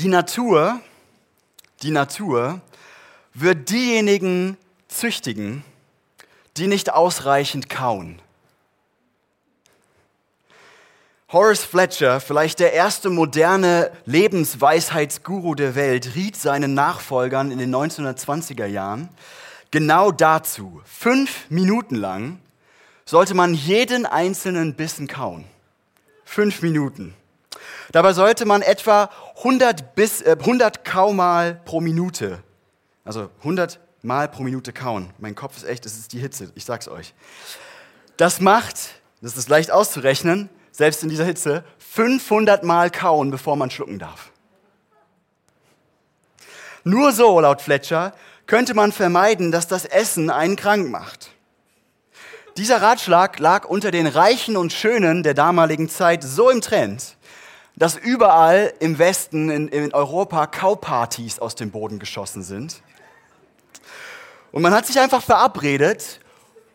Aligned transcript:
Die 0.00 0.08
Natur, 0.08 0.80
die 1.82 1.90
Natur 1.90 2.62
wird 3.34 3.68
diejenigen 3.68 4.56
züchtigen, 4.88 5.62
die 6.56 6.68
nicht 6.68 6.90
ausreichend 6.90 7.68
kauen. 7.68 8.18
Horace 11.30 11.64
Fletcher, 11.64 12.18
vielleicht 12.18 12.60
der 12.60 12.72
erste 12.72 13.10
moderne 13.10 13.92
Lebensweisheitsguru 14.06 15.54
der 15.54 15.74
Welt, 15.74 16.14
riet 16.14 16.34
seinen 16.34 16.72
Nachfolgern 16.72 17.50
in 17.50 17.58
den 17.58 17.74
1920er 17.74 18.64
Jahren 18.64 19.10
genau 19.70 20.12
dazu. 20.12 20.80
Fünf 20.86 21.44
Minuten 21.50 21.96
lang 21.96 22.38
sollte 23.04 23.34
man 23.34 23.52
jeden 23.52 24.06
einzelnen 24.06 24.76
Bissen 24.76 25.08
kauen. 25.08 25.44
Fünf 26.24 26.62
Minuten. 26.62 27.14
Dabei 27.92 28.12
sollte 28.12 28.44
man 28.44 28.62
etwa 28.62 29.10
100, 29.38 29.94
Biss, 29.94 30.22
äh, 30.22 30.36
100 30.38 30.84
Kaumal 30.84 31.60
pro 31.64 31.80
Minute, 31.80 32.42
also 33.04 33.30
100 33.40 33.80
Mal 34.02 34.28
pro 34.28 34.42
Minute 34.42 34.72
kauen. 34.72 35.10
Mein 35.18 35.34
Kopf 35.34 35.56
ist 35.56 35.64
echt, 35.64 35.84
es 35.86 35.98
ist 35.98 36.12
die 36.12 36.20
Hitze, 36.20 36.52
ich 36.54 36.64
sag's 36.64 36.88
euch. 36.88 37.14
Das 38.16 38.40
macht, 38.40 38.76
das 39.20 39.36
ist 39.36 39.48
leicht 39.48 39.70
auszurechnen, 39.70 40.48
selbst 40.72 41.02
in 41.02 41.08
dieser 41.08 41.24
Hitze, 41.24 41.64
500 41.78 42.62
Mal 42.62 42.90
kauen, 42.90 43.30
bevor 43.30 43.56
man 43.56 43.70
schlucken 43.70 43.98
darf. 43.98 44.30
Nur 46.84 47.12
so, 47.12 47.40
laut 47.40 47.60
Fletcher, 47.60 48.14
könnte 48.46 48.74
man 48.74 48.92
vermeiden, 48.92 49.52
dass 49.52 49.68
das 49.68 49.84
Essen 49.84 50.30
einen 50.30 50.56
krank 50.56 50.90
macht. 50.90 51.30
Dieser 52.56 52.80
Ratschlag 52.80 53.38
lag 53.38 53.64
unter 53.64 53.90
den 53.90 54.06
Reichen 54.06 54.56
und 54.56 54.72
Schönen 54.72 55.22
der 55.22 55.34
damaligen 55.34 55.88
Zeit 55.88 56.22
so 56.24 56.50
im 56.50 56.60
Trend, 56.60 57.16
dass 57.80 57.96
überall 57.96 58.74
im 58.78 58.98
Westen, 58.98 59.48
in, 59.48 59.68
in 59.68 59.94
Europa, 59.94 60.46
Kaupartys 60.46 61.38
aus 61.38 61.54
dem 61.54 61.70
Boden 61.70 61.98
geschossen 61.98 62.42
sind. 62.42 62.82
Und 64.52 64.60
man 64.60 64.74
hat 64.74 64.86
sich 64.86 65.00
einfach 65.00 65.22
verabredet, 65.22 66.20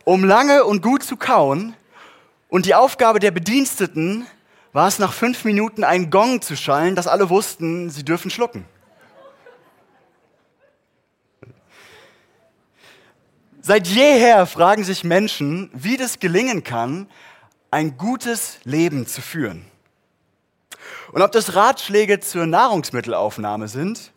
um 0.03 0.23
lange 0.23 0.63
und 0.63 0.81
gut 0.81 1.03
zu 1.03 1.15
kauen, 1.15 1.75
und 2.49 2.65
die 2.65 2.73
Aufgabe 2.73 3.19
der 3.19 3.29
Bediensteten 3.29 4.25
war 4.73 4.87
es, 4.87 4.97
nach 4.97 5.13
fünf 5.13 5.45
Minuten 5.45 5.83
einen 5.83 6.09
Gong 6.09 6.41
zu 6.41 6.55
schallen, 6.55 6.95
dass 6.95 7.05
alle 7.05 7.29
wussten, 7.29 7.91
sie 7.91 8.03
dürfen 8.03 8.31
schlucken. 8.31 8.65
Seit 13.61 13.87
jeher 13.87 14.47
fragen 14.47 14.83
sich 14.83 15.03
Menschen, 15.03 15.69
wie 15.71 15.97
das 15.97 16.17
gelingen 16.17 16.63
kann, 16.63 17.07
ein 17.69 17.95
gutes 17.95 18.57
Leben 18.63 19.05
zu 19.05 19.21
führen. 19.21 19.65
Und 21.15 21.21
ob 21.21 21.31
das 21.31 21.55
Ratschläge 21.55 22.19
zur 22.19 22.45
Nahrungsmittelaufnahme 22.45 23.69
sind 23.69 24.11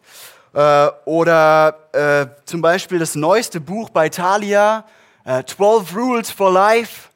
äh, 0.53 0.89
oder 1.05 1.79
äh, 1.93 2.27
zum 2.45 2.61
Beispiel 2.61 2.99
das 2.99 3.15
neueste 3.15 3.61
Buch 3.61 3.91
bei 3.91 4.09
Thalia, 4.09 4.85
äh, 5.25 5.45
12 5.45 5.95
Rules 5.95 6.31
for 6.33 6.53
Life, 6.53 7.11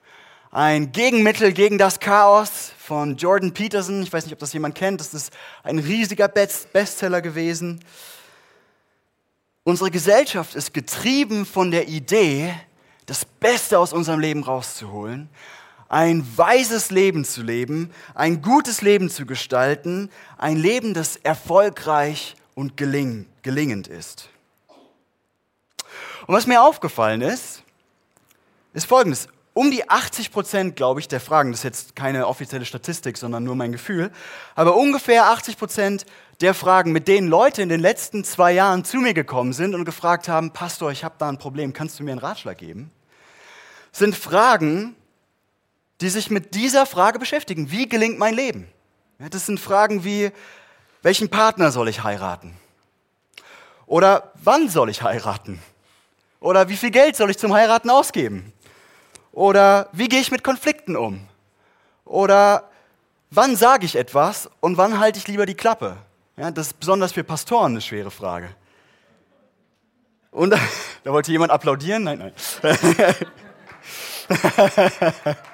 ein 0.53 0.93
Gegenmittel 0.93 1.53
gegen 1.53 1.79
das 1.79 1.99
Chaos 1.99 2.71
von 2.79 3.17
Jordan 3.17 3.53
Peterson. 3.53 4.05
Ich 4.05 4.13
weiß 4.13 4.25
nicht, 4.25 4.35
ob 4.35 4.39
das 4.39 4.53
jemand 4.53 4.77
kennt. 4.77 5.01
Das 5.01 5.15
ist 5.15 5.33
ein 5.65 5.81
riesiger 5.81 6.29
Bestseller 6.29 7.21
gewesen. 7.21 7.81
Unsere 9.65 9.91
Gesellschaft 9.91 10.55
ist 10.55 10.73
getrieben 10.73 11.45
von 11.45 11.73
der 11.73 11.89
Idee, 11.89 12.55
das 13.07 13.25
Beste 13.25 13.81
aus 13.81 13.93
unserem 13.93 14.21
Leben 14.21 14.45
rauszuholen, 14.45 15.29
ein 15.93 16.27
weises 16.39 16.91
Leben 16.91 17.23
zu 17.23 17.43
leben, 17.43 17.93
ein 18.15 18.41
gutes 18.41 18.81
Leben 18.81 19.11
zu 19.11 19.27
gestalten, 19.27 20.11
ein 20.39 20.57
Leben, 20.57 20.95
das 20.95 21.17
erfolgreich 21.17 22.35
und 22.55 22.79
geling 22.79 23.27
gelingend 23.43 23.89
ist. 23.89 24.31
Und 26.27 26.35
was 26.35 26.47
mir 26.47 26.63
aufgefallen 26.63 27.21
ist, 27.21 27.63
ist 28.73 28.87
Folgendes 28.87 29.29
um 29.53 29.71
die 29.71 29.91
80 29.91 30.33
Prozent, 30.33 30.77
glaube 30.77 31.01
ich, 31.01 31.09
der 31.09 31.21
Fragen, 31.21 31.51
das 31.51 31.61
ist 31.61 31.65
jetzt 31.65 31.95
keine 31.95 32.27
offizielle 32.27 32.65
Statistik, 32.65 33.19
sondern 33.19 33.45
nur 33.45 33.55
mein 33.55 33.71
Gefühl, 33.71 34.11
aber 34.55 34.77
ungefähr 34.77 35.27
80 35.27 35.59
Prozent 35.59 36.07
der 36.41 36.55
Fragen, 36.55 36.93
mit 36.93 37.07
denen 37.07 37.29
Leute 37.29 37.61
in 37.61 37.69
den 37.69 37.81
letzten 37.81 38.25
zwei 38.25 38.53
Jahren 38.53 38.87
zu 38.87 38.97
mir 38.97 39.13
gekommen 39.13 39.53
sind 39.53 39.75
und 39.75 39.85
gefragt 39.85 40.27
haben, 40.27 40.53
Pastor, 40.53 40.91
ich 40.91 41.05
habe 41.05 41.17
da 41.19 41.29
ein 41.29 41.37
Problem, 41.37 41.75
kannst 41.75 42.01
du 42.01 42.03
mir 42.03 42.13
einen 42.13 42.21
Ratschlag 42.21 42.57
geben? 42.57 42.91
Sind 43.93 44.17
Fragen, 44.17 44.97
die 46.03 46.11
sich 46.11 46.31
mit 46.31 46.55
dieser 46.55 46.85
Frage 46.85 47.19
beschäftigen. 47.19 47.71
Wie 47.71 47.89
gelingt 47.89 48.19
mein 48.19 48.35
Leben? 48.35 48.69
Das 49.31 49.47
sind 49.47 49.61
Fragen 49.61 50.03
wie, 50.05 50.33
welchen 51.03 51.29
Partner 51.29 51.71
soll 51.71 51.89
ich 51.89 52.03
heiraten? 52.03 52.57
Oder 53.87 54.33
wann 54.43 54.69
soll 54.69 54.91
ich 54.91 55.03
heiraten? 55.03 55.63
Oder 56.41 56.69
wie 56.69 56.77
viel 56.77 56.91
Geld 56.91 57.15
soll 57.15 57.31
ich 57.31 57.39
zum 57.39 57.55
Heiraten 57.55 57.89
ausgeben? 57.89 58.53
Oder 59.31 59.89
wie 59.93 60.09
gehe 60.09 60.21
ich 60.21 60.33
mit 60.33 60.43
Konflikten 60.43 60.97
um? 60.97 61.29
Oder 62.05 62.69
wann 63.31 63.55
sage 63.55 63.87
ich 63.87 63.95
etwas 63.95 64.51
und 64.59 64.77
wann 64.77 64.99
halte 64.99 65.21
ich 65.21 65.29
lieber 65.29 65.47
die 65.47 65.55
Klappe? 65.55 65.99
Ja, 66.37 66.51
das 66.51 66.69
ist 66.69 66.81
besonders 66.81 67.13
für 67.13 67.23
Pastoren 67.23 67.73
eine 67.73 67.81
schwere 67.81 68.11
Frage. 68.11 68.49
Und 70.33 70.51
da 71.05 71.13
wollte 71.13 71.31
jemand 71.31 71.53
applaudieren? 71.53 72.03
Nein, 72.03 72.19
nein. 72.19 72.33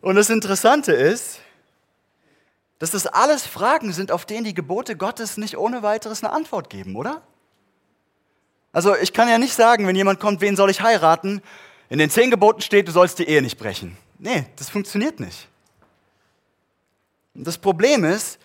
und 0.00 0.16
das 0.16 0.30
Interessante 0.30 0.92
ist, 0.92 1.40
dass 2.78 2.90
das 2.90 3.06
alles 3.06 3.46
Fragen 3.46 3.92
sind, 3.92 4.10
auf 4.10 4.24
denen 4.24 4.44
die 4.44 4.54
Gebote 4.54 4.96
Gottes 4.96 5.36
nicht 5.36 5.58
ohne 5.58 5.82
weiteres 5.82 6.24
eine 6.24 6.32
Antwort 6.32 6.70
geben, 6.70 6.96
oder? 6.96 7.22
Also 8.72 8.96
ich 8.96 9.12
kann 9.12 9.28
ja 9.28 9.38
nicht 9.38 9.54
sagen, 9.54 9.86
wenn 9.86 9.96
jemand 9.96 10.20
kommt, 10.20 10.40
wen 10.40 10.56
soll 10.56 10.70
ich 10.70 10.80
heiraten? 10.80 11.42
In 11.88 11.98
den 11.98 12.08
zehn 12.08 12.30
Geboten 12.30 12.60
steht, 12.60 12.88
du 12.88 12.92
sollst 12.92 13.18
die 13.18 13.28
Ehe 13.28 13.42
nicht 13.42 13.58
brechen. 13.58 13.96
Nee, 14.18 14.46
das 14.56 14.70
funktioniert 14.70 15.20
nicht. 15.20 15.48
Das 17.34 17.58
Problem 17.58 18.04
ist, 18.04 18.38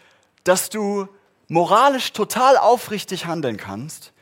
dass 0.44 0.70
du 0.70 1.08
moralisch 1.48 2.12
total 2.12 2.58
aufrichtig 2.58 3.26
handeln 3.26 3.58
kannst 3.58 4.14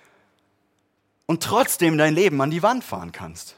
und 1.26 1.42
trotzdem 1.42 1.98
dein 1.98 2.14
Leben 2.14 2.42
an 2.42 2.52
die 2.52 2.64
Wand 2.64 2.84
fahren 2.84 3.12
kannst. 3.12 3.56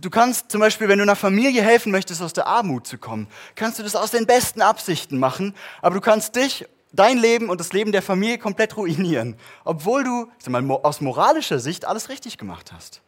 Du 0.00 0.10
kannst 0.10 0.50
zum 0.50 0.60
Beispiel, 0.60 0.88
wenn 0.88 0.98
du 0.98 1.04
einer 1.04 1.16
Familie 1.16 1.62
helfen 1.62 1.92
möchtest, 1.92 2.22
aus 2.22 2.32
der 2.32 2.46
Armut 2.46 2.86
zu 2.86 2.98
kommen, 2.98 3.28
kannst 3.54 3.78
du 3.78 3.82
das 3.82 3.94
aus 3.94 4.10
den 4.10 4.26
besten 4.26 4.62
Absichten 4.62 5.18
machen, 5.18 5.54
aber 5.82 5.94
du 5.94 6.00
kannst 6.00 6.36
dich, 6.36 6.66
dein 6.94 7.18
Leben 7.18 7.50
und 7.50 7.58
das 7.58 7.72
Leben 7.72 7.92
der 7.92 8.02
Familie 8.02 8.38
komplett 8.38 8.76
ruinieren, 8.76 9.36
obwohl 9.64 10.04
du 10.04 10.30
sag 10.38 10.52
mal, 10.52 10.68
aus 10.70 11.00
moralischer 11.00 11.58
Sicht 11.58 11.84
alles 11.84 12.08
richtig 12.08 12.38
gemacht 12.38 12.72
hast. 12.72 13.02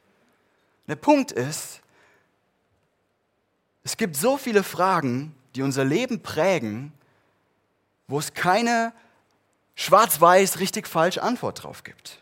Der 0.89 0.97
Punkt 0.97 1.33
ist, 1.33 1.81
es 3.85 3.97
gibt 3.97 4.17
so 4.17 4.37
viele 4.37 4.63
Fragen, 4.63 5.35
die 5.55 5.63
unser 5.63 5.85
Leben 5.85 6.21
prägen, 6.21 6.93
wo 8.09 8.19
es 8.19 8.35
keine 8.35 8.93
schwarz-weiß, 9.77 10.59
richtig-falsch 10.59 11.19
Antwort 11.19 11.63
drauf 11.63 11.85
gibt. 11.85 12.21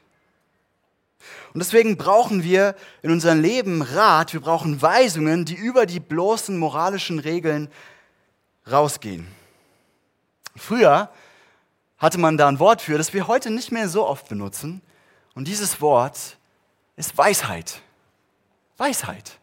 Und 1.54 1.60
deswegen 1.60 1.96
brauchen 1.96 2.42
wir 2.42 2.74
in 3.02 3.12
unserem 3.12 3.40
Leben 3.40 3.80
Rat, 3.80 4.32
wir 4.32 4.40
brauchen 4.40 4.82
Weisungen, 4.82 5.44
die 5.44 5.54
über 5.54 5.86
die 5.86 6.00
bloßen 6.00 6.58
moralischen 6.58 7.20
Regeln 7.20 7.68
rausgehen. 8.68 9.28
Früher 10.56 11.10
hatte 11.96 12.18
man 12.18 12.36
da 12.36 12.48
ein 12.48 12.58
Wort 12.58 12.82
für, 12.82 12.98
das 12.98 13.14
wir 13.14 13.28
heute 13.28 13.50
nicht 13.50 13.70
mehr 13.70 13.88
so 13.88 14.04
oft 14.04 14.28
benutzen. 14.28 14.82
Und 15.36 15.46
dieses 15.46 15.80
Wort 15.80 16.36
ist 16.96 17.16
Weisheit. 17.16 17.80
Weisheit. 18.76 19.38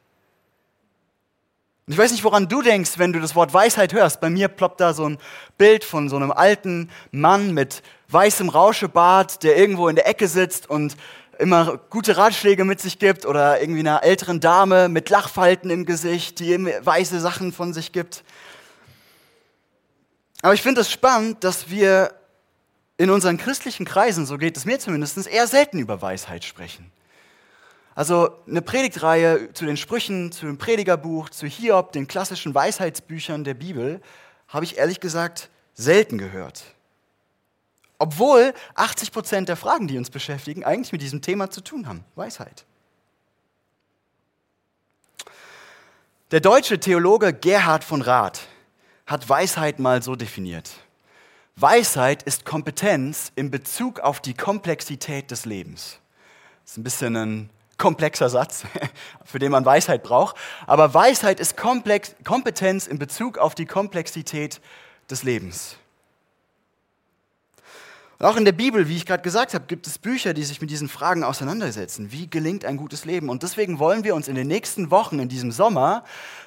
Und 1.87 1.93
ich 1.93 1.97
weiß 1.97 2.11
nicht, 2.11 2.25
woran 2.25 2.49
du 2.49 2.61
denkst, 2.61 2.97
wenn 2.97 3.13
du 3.13 3.21
das 3.21 3.35
Wort 3.35 3.53
Weisheit 3.53 3.93
hörst. 3.93 4.19
Bei 4.19 4.29
mir 4.29 4.49
ploppt 4.49 4.81
da 4.81 4.93
so 4.93 5.05
ein 5.07 5.17
Bild 5.57 5.85
von 5.85 6.09
so 6.09 6.17
einem 6.17 6.31
alten 6.31 6.89
Mann 7.11 7.53
mit 7.53 7.83
weißem 8.09 8.49
Rauschebart, 8.49 9.43
der 9.43 9.57
irgendwo 9.57 9.87
in 9.87 9.95
der 9.95 10.07
Ecke 10.07 10.27
sitzt 10.27 10.69
und 10.69 10.97
immer 11.41 11.77
gute 11.89 12.17
Ratschläge 12.17 12.63
mit 12.63 12.79
sich 12.79 12.99
gibt 12.99 13.25
oder 13.25 13.59
irgendwie 13.59 13.81
einer 13.81 14.03
älteren 14.03 14.39
Dame 14.39 14.87
mit 14.87 15.09
Lachfalten 15.09 15.69
im 15.69 15.85
Gesicht, 15.85 16.39
die 16.39 16.55
weiße 16.65 17.19
Sachen 17.19 17.51
von 17.51 17.73
sich 17.73 17.91
gibt. 17.91 18.23
Aber 20.41 20.53
ich 20.53 20.61
finde 20.61 20.81
es 20.81 20.91
spannend, 20.91 21.43
dass 21.43 21.69
wir 21.69 22.13
in 22.97 23.09
unseren 23.09 23.37
christlichen 23.37 23.85
Kreisen, 23.85 24.25
so 24.25 24.37
geht 24.37 24.55
es 24.55 24.65
mir 24.65 24.79
zumindest, 24.79 25.27
eher 25.27 25.47
selten 25.47 25.79
über 25.79 26.01
Weisheit 26.01 26.43
sprechen. 26.43 26.91
Also 27.95 28.29
eine 28.47 28.61
Predigtreihe 28.61 29.51
zu 29.53 29.65
den 29.65 29.77
Sprüchen, 29.77 30.31
zu 30.31 30.45
dem 30.45 30.57
Predigerbuch, 30.57 31.29
zu 31.29 31.47
Hiob, 31.47 31.91
den 31.91 32.07
klassischen 32.07 32.53
Weisheitsbüchern 32.55 33.43
der 33.43 33.55
Bibel, 33.55 34.01
habe 34.47 34.65
ich 34.65 34.77
ehrlich 34.77 34.99
gesagt 34.99 35.49
selten 35.73 36.17
gehört. 36.17 36.63
Obwohl 38.01 38.55
80 38.73 39.11
Prozent 39.11 39.47
der 39.47 39.55
Fragen, 39.55 39.87
die 39.87 39.95
uns 39.95 40.09
beschäftigen, 40.09 40.63
eigentlich 40.63 40.91
mit 40.91 41.03
diesem 41.03 41.21
Thema 41.21 41.51
zu 41.51 41.61
tun 41.61 41.87
haben. 41.87 42.03
Weisheit. 42.15 42.65
Der 46.31 46.39
deutsche 46.39 46.79
Theologe 46.79 47.31
Gerhard 47.31 47.83
von 47.83 48.01
Rath 48.01 48.47
hat 49.05 49.29
Weisheit 49.29 49.77
mal 49.77 50.01
so 50.01 50.15
definiert. 50.15 50.71
Weisheit 51.55 52.23
ist 52.23 52.43
Kompetenz 52.43 53.31
in 53.35 53.51
Bezug 53.51 53.99
auf 53.99 54.19
die 54.19 54.33
Komplexität 54.33 55.29
des 55.29 55.45
Lebens. 55.45 55.99
Das 56.63 56.71
ist 56.71 56.77
ein 56.77 56.83
bisschen 56.83 57.15
ein 57.15 57.49
komplexer 57.77 58.31
Satz, 58.31 58.63
für 59.25 59.37
den 59.37 59.51
man 59.51 59.63
Weisheit 59.63 60.01
braucht. 60.01 60.37
Aber 60.65 60.91
Weisheit 60.95 61.39
ist 61.39 61.55
Komplex 61.55 62.15
Kompetenz 62.23 62.87
in 62.87 62.97
Bezug 62.97 63.37
auf 63.37 63.53
die 63.53 63.67
Komplexität 63.67 64.59
des 65.07 65.21
Lebens. 65.21 65.77
Auch 68.21 68.37
in 68.37 68.45
der 68.45 68.51
Bibel, 68.51 68.87
wie 68.87 68.97
ich 68.97 69.07
gerade 69.07 69.23
gesagt 69.23 69.55
habe, 69.55 69.65
gibt 69.65 69.87
es 69.87 69.97
Bücher, 69.97 70.35
die 70.35 70.43
sich 70.43 70.61
mit 70.61 70.69
diesen 70.69 70.89
Fragen 70.89 71.23
auseinandersetzen. 71.23 72.11
Wie 72.11 72.29
gelingt 72.29 72.65
ein 72.65 72.77
gutes 72.77 73.03
Leben? 73.03 73.29
Und 73.29 73.41
deswegen 73.41 73.79
wollen 73.79 74.03
wir 74.03 74.13
uns 74.13 74.27
in 74.27 74.35
den 74.35 74.47
nächsten 74.47 74.91
Wochen, 74.91 75.17
in 75.17 75.27
diesem 75.27 75.51
Sommer, 75.51 76.03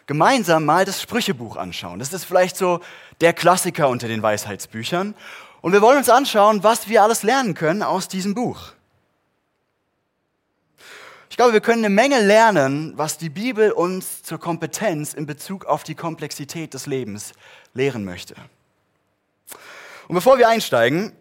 gemeinsam 0.07 0.65
mal 0.65 0.85
das 0.85 1.03
Sprüchebuch 1.03 1.57
anschauen. 1.57 1.99
Das 1.99 2.13
ist 2.13 2.27
vielleicht 2.27 2.57
so 2.57 2.79
der 3.21 3.33
Klassiker 3.33 3.89
unter 3.89 4.07
den 4.07 4.23
Weisheitsbüchern. 4.23 5.17
Und 5.63 5.73
wir 5.73 5.83
wollen 5.83 5.99
uns 5.99 6.09
anschauen, 6.09 6.63
was 6.63 6.89
wir 6.89 7.03
alles 7.03 7.25
lernen 7.25 7.55
können 7.55 7.83
aus 7.83 8.07
diesem 8.07 8.35
Buch. 8.35 8.73
Ich 11.31 11.37
glaube, 11.37 11.55
wir 11.55 11.61
können 11.61 11.85
eine 11.85 11.93
Menge 11.93 12.25
lernen, 12.25 12.93
was 12.95 13.19
die 13.19 13.31
Bibel 13.31 13.73
uns 13.73 14.23
zur 14.23 14.39
Kompetenz 14.39 15.13
in 15.13 15.27
Bezug 15.27 15.65
auf 15.65 15.83
die 15.83 15.97
Komplexität 15.97 16.73
des 16.73 16.87
Lebens 16.87 17.33
lehren 17.73 18.05
möchte. 18.05 18.37
Und 20.07 20.15
bevor 20.15 20.39
wir 20.39 20.49
einsteigen, 20.49 21.13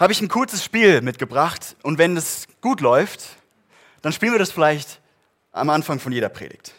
habe 0.00 0.14
ich 0.14 0.22
ein 0.22 0.28
kurzes 0.28 0.64
Spiel 0.64 1.02
mitgebracht 1.02 1.76
und 1.82 1.98
wenn 1.98 2.16
es 2.16 2.46
gut 2.62 2.80
läuft, 2.80 3.36
dann 4.00 4.14
spielen 4.14 4.32
wir 4.32 4.38
das 4.38 4.50
vielleicht 4.50 4.98
am 5.52 5.68
Anfang 5.68 6.00
von 6.00 6.10
jeder 6.10 6.30
Predigt. 6.30 6.72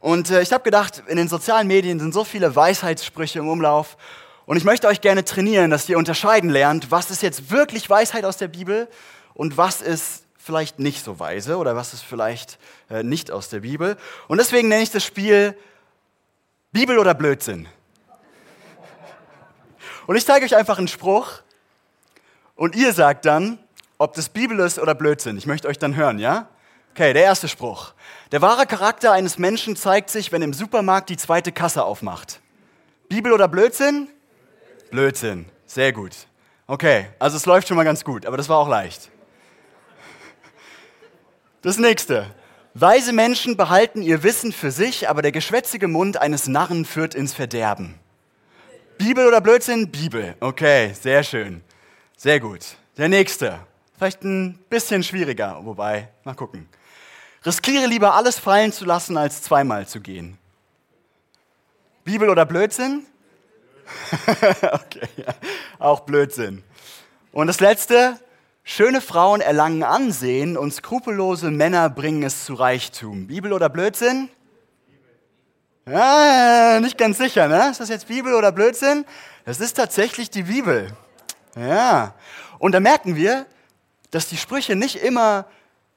Und 0.00 0.30
äh, 0.30 0.42
ich 0.42 0.52
habe 0.52 0.64
gedacht, 0.64 1.04
in 1.06 1.18
den 1.18 1.28
sozialen 1.28 1.68
Medien 1.68 2.00
sind 2.00 2.12
so 2.12 2.24
viele 2.24 2.56
Weisheitssprüche 2.56 3.38
im 3.38 3.48
Umlauf 3.48 3.96
und 4.44 4.56
ich 4.56 4.64
möchte 4.64 4.88
euch 4.88 5.00
gerne 5.00 5.24
trainieren, 5.24 5.70
dass 5.70 5.88
ihr 5.88 5.98
unterscheiden 5.98 6.50
lernt, 6.50 6.90
was 6.90 7.12
ist 7.12 7.22
jetzt 7.22 7.52
wirklich 7.52 7.88
Weisheit 7.88 8.24
aus 8.24 8.36
der 8.36 8.48
Bibel 8.48 8.88
und 9.34 9.56
was 9.56 9.80
ist 9.80 10.24
vielleicht 10.36 10.80
nicht 10.80 11.04
so 11.04 11.20
weise 11.20 11.58
oder 11.58 11.76
was 11.76 11.94
ist 11.94 12.02
vielleicht 12.02 12.58
äh, 12.90 13.04
nicht 13.04 13.30
aus 13.30 13.50
der 13.50 13.60
Bibel. 13.60 13.96
Und 14.26 14.38
deswegen 14.38 14.66
nenne 14.66 14.82
ich 14.82 14.90
das 14.90 15.04
Spiel 15.04 15.56
Bibel 16.72 16.98
oder 16.98 17.14
Blödsinn. 17.14 17.68
Und 20.08 20.16
ich 20.16 20.26
zeige 20.26 20.44
euch 20.44 20.56
einfach 20.56 20.78
einen 20.78 20.88
Spruch 20.88 21.42
und 22.56 22.74
ihr 22.74 22.92
sagt 22.92 23.24
dann, 23.24 23.58
ob 23.98 24.14
das 24.14 24.28
Bibel 24.28 24.58
ist 24.60 24.78
oder 24.78 24.94
Blödsinn. 24.94 25.38
Ich 25.38 25.46
möchte 25.46 25.68
euch 25.68 25.78
dann 25.78 25.94
hören, 25.94 26.18
ja? 26.18 26.48
Okay, 26.92 27.12
der 27.12 27.24
erste 27.24 27.46
Spruch. 27.46 27.92
Der 28.32 28.42
wahre 28.42 28.66
Charakter 28.66 29.12
eines 29.12 29.38
Menschen 29.38 29.76
zeigt 29.76 30.10
sich, 30.10 30.32
wenn 30.32 30.42
im 30.42 30.52
Supermarkt 30.52 31.10
die 31.10 31.16
zweite 31.16 31.52
Kasse 31.52 31.84
aufmacht. 31.84 32.40
Bibel 33.08 33.32
oder 33.32 33.48
Blödsinn? 33.48 34.08
Blödsinn. 34.90 35.46
Sehr 35.66 35.92
gut. 35.92 36.12
Okay, 36.66 37.06
also 37.18 37.36
es 37.36 37.46
läuft 37.46 37.68
schon 37.68 37.76
mal 37.76 37.84
ganz 37.84 38.02
gut, 38.02 38.26
aber 38.26 38.36
das 38.36 38.48
war 38.48 38.58
auch 38.58 38.68
leicht. 38.68 39.10
Das 41.62 41.78
nächste. 41.78 42.26
Weise 42.74 43.12
Menschen 43.12 43.56
behalten 43.56 44.02
ihr 44.02 44.22
Wissen 44.22 44.52
für 44.52 44.70
sich, 44.70 45.08
aber 45.08 45.22
der 45.22 45.32
geschwätzige 45.32 45.88
Mund 45.88 46.16
eines 46.16 46.46
Narren 46.46 46.84
führt 46.84 47.14
ins 47.14 47.34
Verderben. 47.34 47.94
Bibel 48.98 49.26
oder 49.26 49.40
Blödsinn? 49.40 49.90
Bibel. 49.90 50.34
Okay, 50.40 50.92
sehr 50.94 51.22
schön. 51.22 51.62
Sehr 52.26 52.40
gut. 52.40 52.74
Der 52.96 53.08
nächste. 53.08 53.60
Vielleicht 53.96 54.24
ein 54.24 54.58
bisschen 54.68 55.04
schwieriger, 55.04 55.60
wobei, 55.62 56.08
mal 56.24 56.34
gucken. 56.34 56.68
Riskiere 57.44 57.86
lieber 57.86 58.14
alles 58.14 58.36
fallen 58.36 58.72
zu 58.72 58.84
lassen, 58.84 59.16
als 59.16 59.42
zweimal 59.42 59.86
zu 59.86 60.00
gehen. 60.00 60.36
Bibel 62.02 62.28
oder 62.28 62.44
Blödsinn? 62.44 63.06
okay, 64.72 65.08
ja. 65.16 65.34
auch 65.78 66.00
Blödsinn. 66.00 66.64
Und 67.30 67.46
das 67.46 67.60
letzte, 67.60 68.18
schöne 68.64 69.00
Frauen 69.00 69.40
erlangen 69.40 69.84
Ansehen 69.84 70.56
und 70.56 70.74
skrupellose 70.74 71.52
Männer 71.52 71.88
bringen 71.90 72.24
es 72.24 72.44
zu 72.44 72.54
Reichtum. 72.54 73.28
Bibel 73.28 73.52
oder 73.52 73.68
Blödsinn? 73.68 74.30
Ja, 75.88 76.80
nicht 76.80 76.98
ganz 76.98 77.18
sicher, 77.18 77.46
ne? 77.46 77.70
Ist 77.70 77.78
das 77.78 77.88
jetzt 77.88 78.08
Bibel 78.08 78.34
oder 78.34 78.50
Blödsinn? 78.50 79.04
Das 79.44 79.60
ist 79.60 79.74
tatsächlich 79.74 80.28
die 80.28 80.42
Bibel. 80.42 80.92
Ja. 81.56 82.14
Und 82.58 82.72
da 82.72 82.80
merken 82.80 83.16
wir, 83.16 83.46
dass 84.10 84.28
die 84.28 84.36
Sprüche 84.36 84.76
nicht 84.76 84.96
immer 84.96 85.46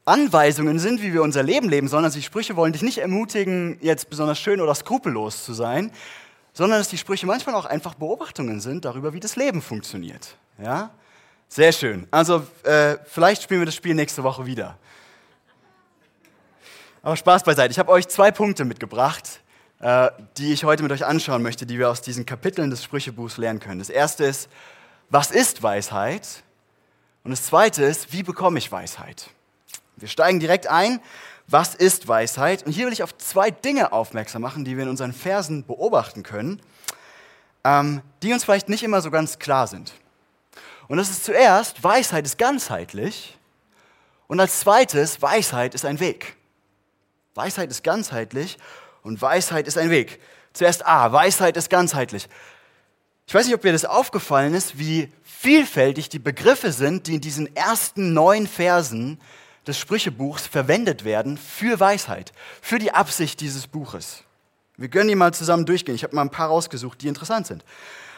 Anweisungen 0.05 0.79
sind, 0.79 1.01
wie 1.01 1.13
wir 1.13 1.21
unser 1.21 1.43
Leben 1.43 1.69
leben, 1.69 1.87
sondern 1.87 2.11
die 2.11 2.21
Sprüche 2.23 2.55
wollen 2.55 2.73
dich 2.73 2.81
nicht 2.81 2.97
ermutigen, 2.97 3.77
jetzt 3.81 4.09
besonders 4.09 4.39
schön 4.39 4.59
oder 4.59 4.73
skrupellos 4.73 5.45
zu 5.45 5.53
sein, 5.53 5.91
sondern 6.53 6.79
dass 6.79 6.89
die 6.89 6.97
Sprüche 6.97 7.27
manchmal 7.27 7.55
auch 7.55 7.65
einfach 7.65 7.93
Beobachtungen 7.93 8.59
sind 8.59 8.85
darüber, 8.85 9.13
wie 9.13 9.19
das 9.19 9.35
Leben 9.35 9.61
funktioniert. 9.61 10.35
Ja? 10.61 10.89
Sehr 11.47 11.71
schön. 11.71 12.07
Also 12.11 12.45
äh, 12.63 12.97
vielleicht 13.05 13.43
spielen 13.43 13.61
wir 13.61 13.65
das 13.65 13.75
Spiel 13.75 13.93
nächste 13.93 14.23
Woche 14.23 14.45
wieder. 14.45 14.77
Aber 17.01 17.15
Spaß 17.15 17.43
beiseite. 17.43 17.71
Ich 17.71 17.79
habe 17.79 17.91
euch 17.91 18.07
zwei 18.07 18.31
Punkte 18.31 18.65
mitgebracht, 18.65 19.41
äh, 19.79 20.09
die 20.37 20.51
ich 20.53 20.63
heute 20.63 20.83
mit 20.83 20.91
euch 20.91 21.05
anschauen 21.05 21.41
möchte, 21.41 21.65
die 21.65 21.79
wir 21.79 21.89
aus 21.89 22.01
diesen 22.01 22.25
Kapiteln 22.25 22.69
des 22.69 22.83
Sprüchebuchs 22.83 23.37
lernen 23.37 23.59
können. 23.59 23.79
Das 23.79 23.89
erste 23.89 24.25
ist, 24.25 24.49
was 25.09 25.31
ist 25.31 25.63
Weisheit? 25.63 26.43
Und 27.23 27.31
das 27.31 27.43
Zweite 27.43 27.83
ist, 27.83 28.13
wie 28.13 28.23
bekomme 28.23 28.59
ich 28.59 28.71
Weisheit? 28.71 29.29
Wir 29.97 30.07
steigen 30.07 30.39
direkt 30.39 30.67
ein. 30.67 30.99
Was 31.47 31.73
ist 31.73 32.07
Weisheit? 32.07 32.63
Und 32.63 32.71
hier 32.71 32.85
will 32.85 32.93
ich 32.93 33.03
auf 33.03 33.17
zwei 33.17 33.49
Dinge 33.49 33.91
aufmerksam 33.91 34.41
machen, 34.41 34.65
die 34.65 34.77
wir 34.77 34.83
in 34.83 34.89
unseren 34.89 35.13
Versen 35.13 35.65
beobachten 35.65 36.23
können, 36.23 36.61
ähm, 37.63 38.01
die 38.21 38.33
uns 38.33 38.43
vielleicht 38.43 38.69
nicht 38.69 38.83
immer 38.83 39.01
so 39.01 39.09
ganz 39.09 39.39
klar 39.39 39.67
sind. 39.67 39.93
Und 40.87 40.97
das 40.97 41.09
ist 41.09 41.25
zuerst, 41.25 41.83
Weisheit 41.83 42.25
ist 42.25 42.37
ganzheitlich. 42.37 43.37
Und 44.27 44.39
als 44.39 44.59
zweites, 44.59 45.21
Weisheit 45.21 45.73
ist 45.73 45.85
ein 45.85 45.99
Weg. 45.99 46.35
Weisheit 47.33 47.71
ist 47.71 47.83
ganzheitlich 47.83 48.57
und 49.01 49.21
Weisheit 49.21 49.67
ist 49.67 49.77
ein 49.77 49.89
Weg. 49.89 50.19
Zuerst 50.53 50.85
A, 50.85 51.11
Weisheit 51.11 51.57
ist 51.57 51.69
ganzheitlich. 51.69 52.27
Ich 53.29 53.35
weiß 53.35 53.45
nicht, 53.45 53.53
ob 53.53 53.61
dir 53.61 53.73
das 53.73 53.85
aufgefallen 53.85 54.55
ist, 54.55 54.79
wie 54.79 55.13
vielfältig 55.21 56.09
die 56.09 56.17
Begriffe 56.17 56.71
sind, 56.71 57.05
die 57.05 57.13
in 57.13 57.21
diesen 57.21 57.55
ersten 57.55 58.11
neun 58.11 58.47
Versen 58.47 59.21
des 59.67 59.77
Sprüchebuchs 59.77 60.47
verwendet 60.47 61.03
werden 61.05 61.37
für 61.37 61.79
Weisheit, 61.79 62.33
für 62.59 62.79
die 62.79 62.91
Absicht 62.91 63.39
dieses 63.39 63.67
Buches. 63.67 64.23
Wir 64.77 64.89
können 64.89 65.09
die 65.09 65.13
mal 65.15 65.31
zusammen 65.31 65.67
durchgehen. 65.67 65.93
Ich 65.93 66.01
habe 66.01 66.15
mal 66.15 66.23
ein 66.23 66.31
paar 66.31 66.47
rausgesucht, 66.47 67.03
die 67.03 67.07
interessant 67.07 67.45
sind. 67.45 67.63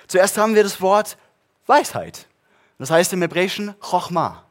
Zuerst 0.07 0.37
haben 0.37 0.55
wir 0.55 0.63
das 0.63 0.79
Wort 0.79 1.17
Weisheit. 1.65 2.25
Das 2.77 2.89
heißt 2.89 3.11
im 3.11 3.21
Hebräischen 3.21 3.75
Chochma. 3.81 4.45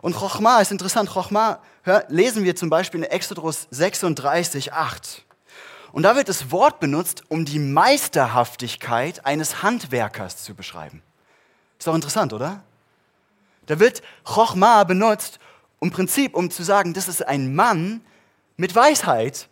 Und 0.00 0.16
Chochma 0.16 0.60
ist 0.60 0.72
interessant. 0.72 1.08
Chochma 1.08 1.60
lesen 2.08 2.42
wir 2.42 2.56
zum 2.56 2.68
Beispiel 2.68 3.04
in 3.04 3.08
Exodus 3.08 3.68
36, 3.70 4.72
8. 4.72 5.24
Und 5.92 6.04
da 6.04 6.16
wird 6.16 6.28
das 6.28 6.50
Wort 6.50 6.80
benutzt, 6.80 7.22
um 7.28 7.44
die 7.44 7.58
Meisterhaftigkeit 7.58 9.24
eines 9.26 9.62
Handwerkers 9.62 10.42
zu 10.42 10.54
beschreiben. 10.54 11.02
Ist 11.78 11.86
doch 11.86 11.94
interessant, 11.94 12.32
oder? 12.32 12.62
Da 13.66 13.78
wird 13.78 14.02
Chochma 14.24 14.84
benutzt, 14.84 15.38
im 15.80 15.90
Prinzip, 15.90 16.34
um 16.34 16.50
zu 16.50 16.62
sagen, 16.62 16.94
das 16.94 17.08
ist 17.08 17.26
ein 17.26 17.54
Mann 17.54 18.00
mit 18.56 18.74
Weisheit. 18.74 19.48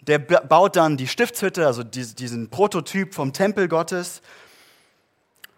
Der 0.00 0.18
baut 0.18 0.76
dann 0.76 0.96
die 0.96 1.06
Stiftshütte, 1.06 1.66
also 1.66 1.84
diesen 1.84 2.50
Prototyp 2.50 3.14
vom 3.14 3.32
Tempel 3.32 3.68
Gottes. 3.68 4.22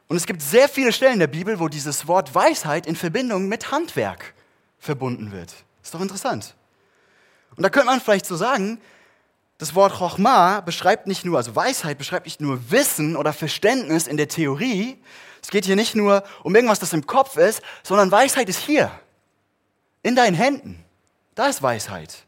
Und 0.09 0.17
es 0.17 0.27
gibt 0.27 0.43
sehr 0.43 0.69
viele 0.69 0.93
Stellen 0.93 1.15
in 1.15 1.19
der 1.21 1.27
Bibel, 1.29 1.61
wo 1.61 1.69
dieses 1.69 2.09
Wort 2.09 2.35
Weisheit 2.35 2.87
in 2.87 2.97
Verbindung 2.97 3.49
mit 3.49 3.71
Handwerk 3.71 4.35
verbunden 4.79 5.33
wird. 5.33 5.55
Ist 5.83 5.95
doch 5.95 6.01
interessant. 6.01 6.55
Und 7.57 7.63
da 7.63 7.71
könnte 7.71 7.87
man 7.87 8.01
vielleicht 8.01 8.27
so 8.27 8.37
sagen, 8.37 8.81
das 9.59 9.75
Wort 9.75 9.95
Chochma 9.99 10.61
beschreibt 10.61 11.07
nicht 11.07 11.25
nur, 11.25 11.37
also 11.37 11.55
Weisheit 11.55 11.99
beschreibt 11.99 12.27
nicht 12.27 12.41
nur 12.41 12.71
Wissen 12.71 13.17
oder 13.17 13.33
Verständnis 13.33 14.07
in 14.07 14.17
der 14.17 14.29
Theorie. 14.29 15.01
Es 15.43 15.51
geht 15.51 15.65
hier 15.65 15.77
nicht 15.77 15.95
nur 15.95 16.25
um 16.43 16.55
irgendwas, 16.55 16.81
das 16.81 16.93
im 16.93 17.07
Kopf 17.07 17.37
ist, 17.37 17.63
sondern 17.83 18.11
Weisheit 18.11 18.49
ist 18.49 18.61
hier. 18.61 18.91
In 20.03 20.17
deinen 20.17 20.35
Händen. 20.35 20.85
Da 21.35 21.47
ist 21.47 21.63
Weisheit. 21.63 22.25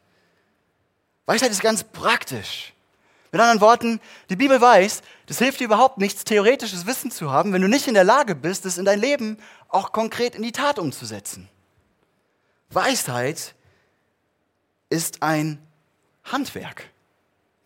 Weisheit 1.26 1.50
ist 1.50 1.61
ganz 1.61 1.83
praktisch. 1.85 2.73
Mit 3.33 3.40
anderen 3.40 3.61
Worten, 3.61 4.00
die 4.30 4.37
Bibel 4.37 4.61
weiß, 4.61 5.02
das 5.26 5.38
hilft 5.38 5.61
dir 5.61 5.64
überhaupt 5.64 5.99
nichts, 5.99 6.25
theoretisches 6.25 6.87
Wissen 6.87 7.11
zu 7.11 7.30
haben, 7.30 7.52
wenn 7.52 7.61
du 7.61 7.68
nicht 7.68 7.88
in 7.88 7.95
der 7.95 8.04
Lage 8.04 8.35
bist, 8.35 8.64
es 8.64 8.78
in 8.78 8.85
dein 8.85 9.00
Leben 9.00 9.37
auch 9.68 9.92
konkret 9.92 10.37
in 10.37 10.42
die 10.42 10.52
Tat 10.52 10.78
umzusetzen. 10.78 11.49
Weisheit 12.71 13.54
ist 14.88 15.23
ein 15.23 15.59
Handwerk. 16.25 16.88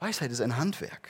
Weisheit 0.00 0.32
ist 0.32 0.40
ein 0.40 0.56
Handwerk. 0.56 1.08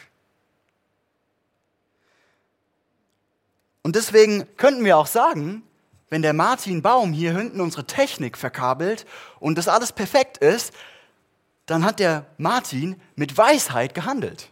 Und 3.82 3.96
deswegen 3.96 4.46
könnten 4.56 4.84
wir 4.84 4.98
auch 4.98 5.06
sagen, 5.06 5.62
wenn 6.10 6.22
der 6.22 6.32
Martin 6.32 6.82
Baum 6.82 7.12
hier 7.12 7.36
hinten 7.36 7.60
unsere 7.60 7.86
Technik 7.86 8.36
verkabelt 8.36 9.06
und 9.38 9.56
das 9.56 9.68
alles 9.68 9.92
perfekt 9.92 10.38
ist, 10.38 10.72
dann 11.66 11.84
hat 11.84 12.00
der 12.00 12.26
Martin 12.36 13.00
mit 13.14 13.38
Weisheit 13.38 13.94
gehandelt. 13.94 14.50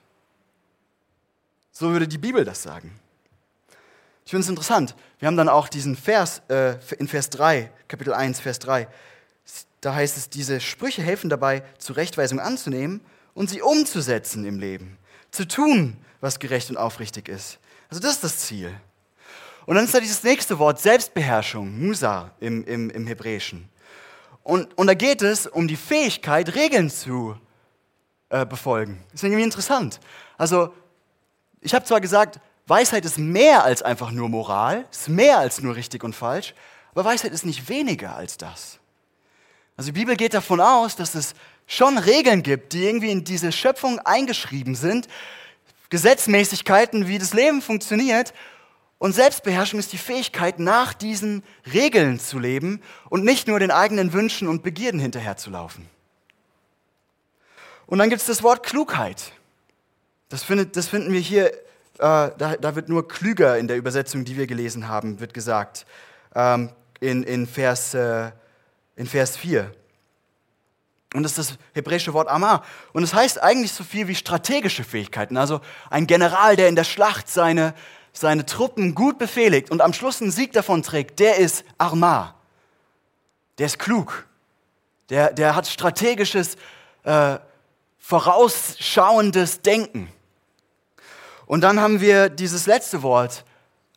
So 1.73 1.90
würde 1.90 2.07
die 2.07 2.18
Bibel 2.18 2.45
das 2.45 2.62
sagen. 2.62 2.99
Ich 4.25 4.30
finde 4.30 4.45
es 4.45 4.49
interessant. 4.49 4.95
Wir 5.18 5.26
haben 5.26 5.37
dann 5.37 5.49
auch 5.49 5.68
diesen 5.68 5.97
Vers 5.97 6.42
äh, 6.49 6.76
in 6.99 7.09
Vers 7.09 7.30
3, 7.30 7.73
Kapitel 7.88 8.14
1, 8.14 8.38
Vers 8.40 8.61
3. 8.61 8.87
Da 9.80 9.95
heißt 9.95 10.16
es, 10.16 10.30
diese 10.30 10.61
Sprüche 10.61 11.02
helfen 11.02 11.28
dabei, 11.28 11.64
Zurechtweisung 11.78 12.38
anzunehmen 12.38 13.00
und 13.38 13.49
sie 13.49 13.62
umzusetzen 13.62 14.45
im 14.45 14.59
Leben. 14.59 14.99
Zu 15.30 15.47
tun, 15.47 15.97
was 16.21 16.40
gerecht 16.40 16.71
und 16.71 16.76
aufrichtig 16.76 17.28
ist. 17.28 17.61
Also 17.88 18.02
das 18.02 18.14
ist 18.14 18.25
das 18.25 18.38
Ziel. 18.38 18.75
Und 19.64 19.76
dann 19.76 19.85
ist 19.85 19.95
da 19.95 20.00
dieses 20.00 20.25
nächste 20.25 20.59
Wort, 20.59 20.80
Selbstbeherrschung, 20.80 21.78
Musa 21.78 22.33
im, 22.40 22.64
im, 22.64 22.90
im 22.90 23.07
Hebräischen. 23.07 23.68
Und, 24.42 24.76
und 24.76 24.88
da 24.88 24.95
geht 24.95 25.23
es 25.23 25.47
um 25.47 25.68
die 25.68 25.76
Fähigkeit, 25.76 26.52
Regeln 26.57 26.90
zu 26.90 27.37
äh, 28.28 28.45
befolgen. 28.45 29.04
Das 29.12 29.21
ist 29.21 29.25
irgendwie 29.25 29.45
interessant. 29.45 30.00
Also, 30.37 30.75
ich 31.61 31.75
habe 31.75 31.85
zwar 31.85 32.00
gesagt, 32.00 32.40
Weisheit 32.66 33.04
ist 33.04 33.18
mehr 33.18 33.62
als 33.62 33.83
einfach 33.83 34.11
nur 34.11 34.28
Moral, 34.28 34.85
ist 34.90 35.09
mehr 35.09 35.38
als 35.38 35.62
nur 35.62 35.76
richtig 35.76 36.02
und 36.02 36.16
falsch, 36.16 36.54
aber 36.90 37.04
Weisheit 37.04 37.30
ist 37.30 37.47
nicht 37.47 37.68
weniger 37.68 38.16
als 38.16 38.37
das. 38.37 38.80
Also 39.76 39.92
die 39.92 40.00
Bibel 40.00 40.16
geht 40.16 40.35
davon 40.35 40.61
aus, 40.61 40.97
dass 40.97 41.14
es 41.14 41.35
schon 41.68 41.98
Regeln 41.98 42.42
gibt, 42.42 42.72
die 42.72 42.84
irgendwie 42.84 43.12
in 43.12 43.22
diese 43.22 43.52
Schöpfung 43.52 44.00
eingeschrieben 44.00 44.75
sind, 44.75 45.06
Gesetzmäßigkeiten, 45.90 47.06
wie 47.06 47.18
das 47.18 47.34
Leben 47.34 47.62
funktioniert. 47.62 48.34
Und 48.98 49.12
Selbstbeherrschung 49.14 49.78
ist 49.78 49.92
die 49.92 49.98
Fähigkeit, 49.98 50.58
nach 50.58 50.92
diesen 50.92 51.44
Regeln 51.72 52.18
zu 52.18 52.40
leben 52.40 52.82
und 53.10 53.22
nicht 53.22 53.46
nur 53.46 53.60
den 53.60 53.70
eigenen 53.70 54.12
Wünschen 54.12 54.48
und 54.48 54.64
Begierden 54.64 54.98
hinterherzulaufen. 54.98 55.87
Und 57.87 57.98
dann 57.98 58.10
gibt 58.10 58.20
es 58.20 58.26
das 58.26 58.42
Wort 58.42 58.64
Klugheit. 58.64 59.32
Das, 60.28 60.42
findet, 60.42 60.76
das 60.76 60.88
finden 60.88 61.12
wir 61.12 61.20
hier, 61.20 61.52
äh, 61.52 61.52
da, 61.98 62.56
da, 62.60 62.75
wird 62.75 62.88
nur 62.88 63.08
klüger 63.08 63.56
in 63.56 63.68
der 63.68 63.76
Übersetzung, 63.76 64.25
die 64.25 64.37
wir 64.37 64.46
gelesen 64.46 64.88
haben, 64.88 65.20
wird 65.20 65.32
gesagt, 65.32 65.87
ähm, 66.34 66.70
in, 67.00 67.22
in, 67.22 67.46
Vers, 67.46 67.94
äh, 67.94 68.30
in 68.96 69.06
Vers 69.06 69.37
4. 69.37 69.72
Und 71.14 71.22
das 71.22 71.38
ist 71.38 71.50
das 71.50 71.58
hebräische 71.74 72.12
Wort 72.12 72.28
Amar. 72.28 72.64
Und 72.92 73.02
es 73.02 73.10
das 73.10 73.18
heißt 73.18 73.42
eigentlich 73.42 73.72
so 73.72 73.82
viel 73.82 74.08
wie 74.08 74.14
strategische 74.14 74.84
Fähigkeiten. 74.84 75.36
Also 75.36 75.60
ein 75.88 76.06
General, 76.06 76.54
der 76.56 76.68
in 76.68 76.76
der 76.76 76.84
Schlacht 76.84 77.28
seine, 77.28 77.74
seine 78.12 78.44
Truppen 78.44 78.94
gut 78.94 79.18
befehligt 79.18 79.70
und 79.70 79.80
am 79.80 79.94
Schluss 79.94 80.20
einen 80.20 80.30
Sieg 80.30 80.52
davon 80.52 80.82
trägt, 80.82 81.18
der 81.18 81.36
ist 81.36 81.64
Armar. 81.78 82.34
Der 83.56 83.66
ist 83.66 83.78
klug. 83.78 84.26
Der, 85.08 85.32
der 85.32 85.56
hat 85.56 85.66
strategisches, 85.66 86.56
äh, 87.04 87.38
vorausschauendes 87.98 89.62
Denken. 89.62 90.12
Und 91.46 91.62
dann 91.62 91.80
haben 91.80 92.02
wir 92.02 92.28
dieses 92.28 92.66
letzte 92.66 93.02
Wort, 93.02 93.44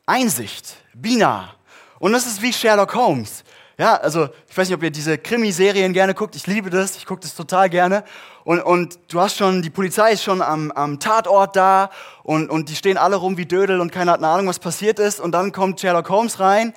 Einsicht, 0.05 0.77
Bina. 0.93 1.53
Und 1.99 2.13
das 2.13 2.25
ist 2.25 2.41
wie 2.41 2.53
Sherlock 2.53 2.95
Holmes. 2.95 3.43
Ja, 3.81 3.95
also 3.95 4.29
ich 4.47 4.55
weiß 4.55 4.67
nicht, 4.67 4.75
ob 4.75 4.83
ihr 4.83 4.91
diese 4.91 5.17
Krimiserien 5.17 5.91
gerne 5.91 6.13
guckt. 6.13 6.35
Ich 6.35 6.45
liebe 6.45 6.69
das, 6.69 6.97
ich 6.97 7.07
gucke 7.07 7.21
das 7.21 7.33
total 7.33 7.67
gerne. 7.67 8.03
Und, 8.43 8.61
und 8.61 8.99
du 9.07 9.19
hast 9.19 9.37
schon, 9.37 9.63
die 9.63 9.71
Polizei 9.71 10.11
ist 10.11 10.21
schon 10.21 10.43
am, 10.43 10.69
am 10.73 10.99
Tatort 10.99 11.55
da 11.55 11.89
und, 12.21 12.51
und 12.51 12.69
die 12.69 12.75
stehen 12.75 12.99
alle 12.99 13.15
rum 13.15 13.37
wie 13.37 13.47
Dödel 13.47 13.81
und 13.81 13.91
keiner 13.91 14.11
hat 14.11 14.19
eine 14.19 14.27
Ahnung, 14.27 14.45
was 14.45 14.59
passiert 14.59 14.99
ist. 14.99 15.19
Und 15.19 15.31
dann 15.31 15.51
kommt 15.51 15.79
Sherlock 15.79 16.11
Holmes 16.11 16.39
rein 16.39 16.75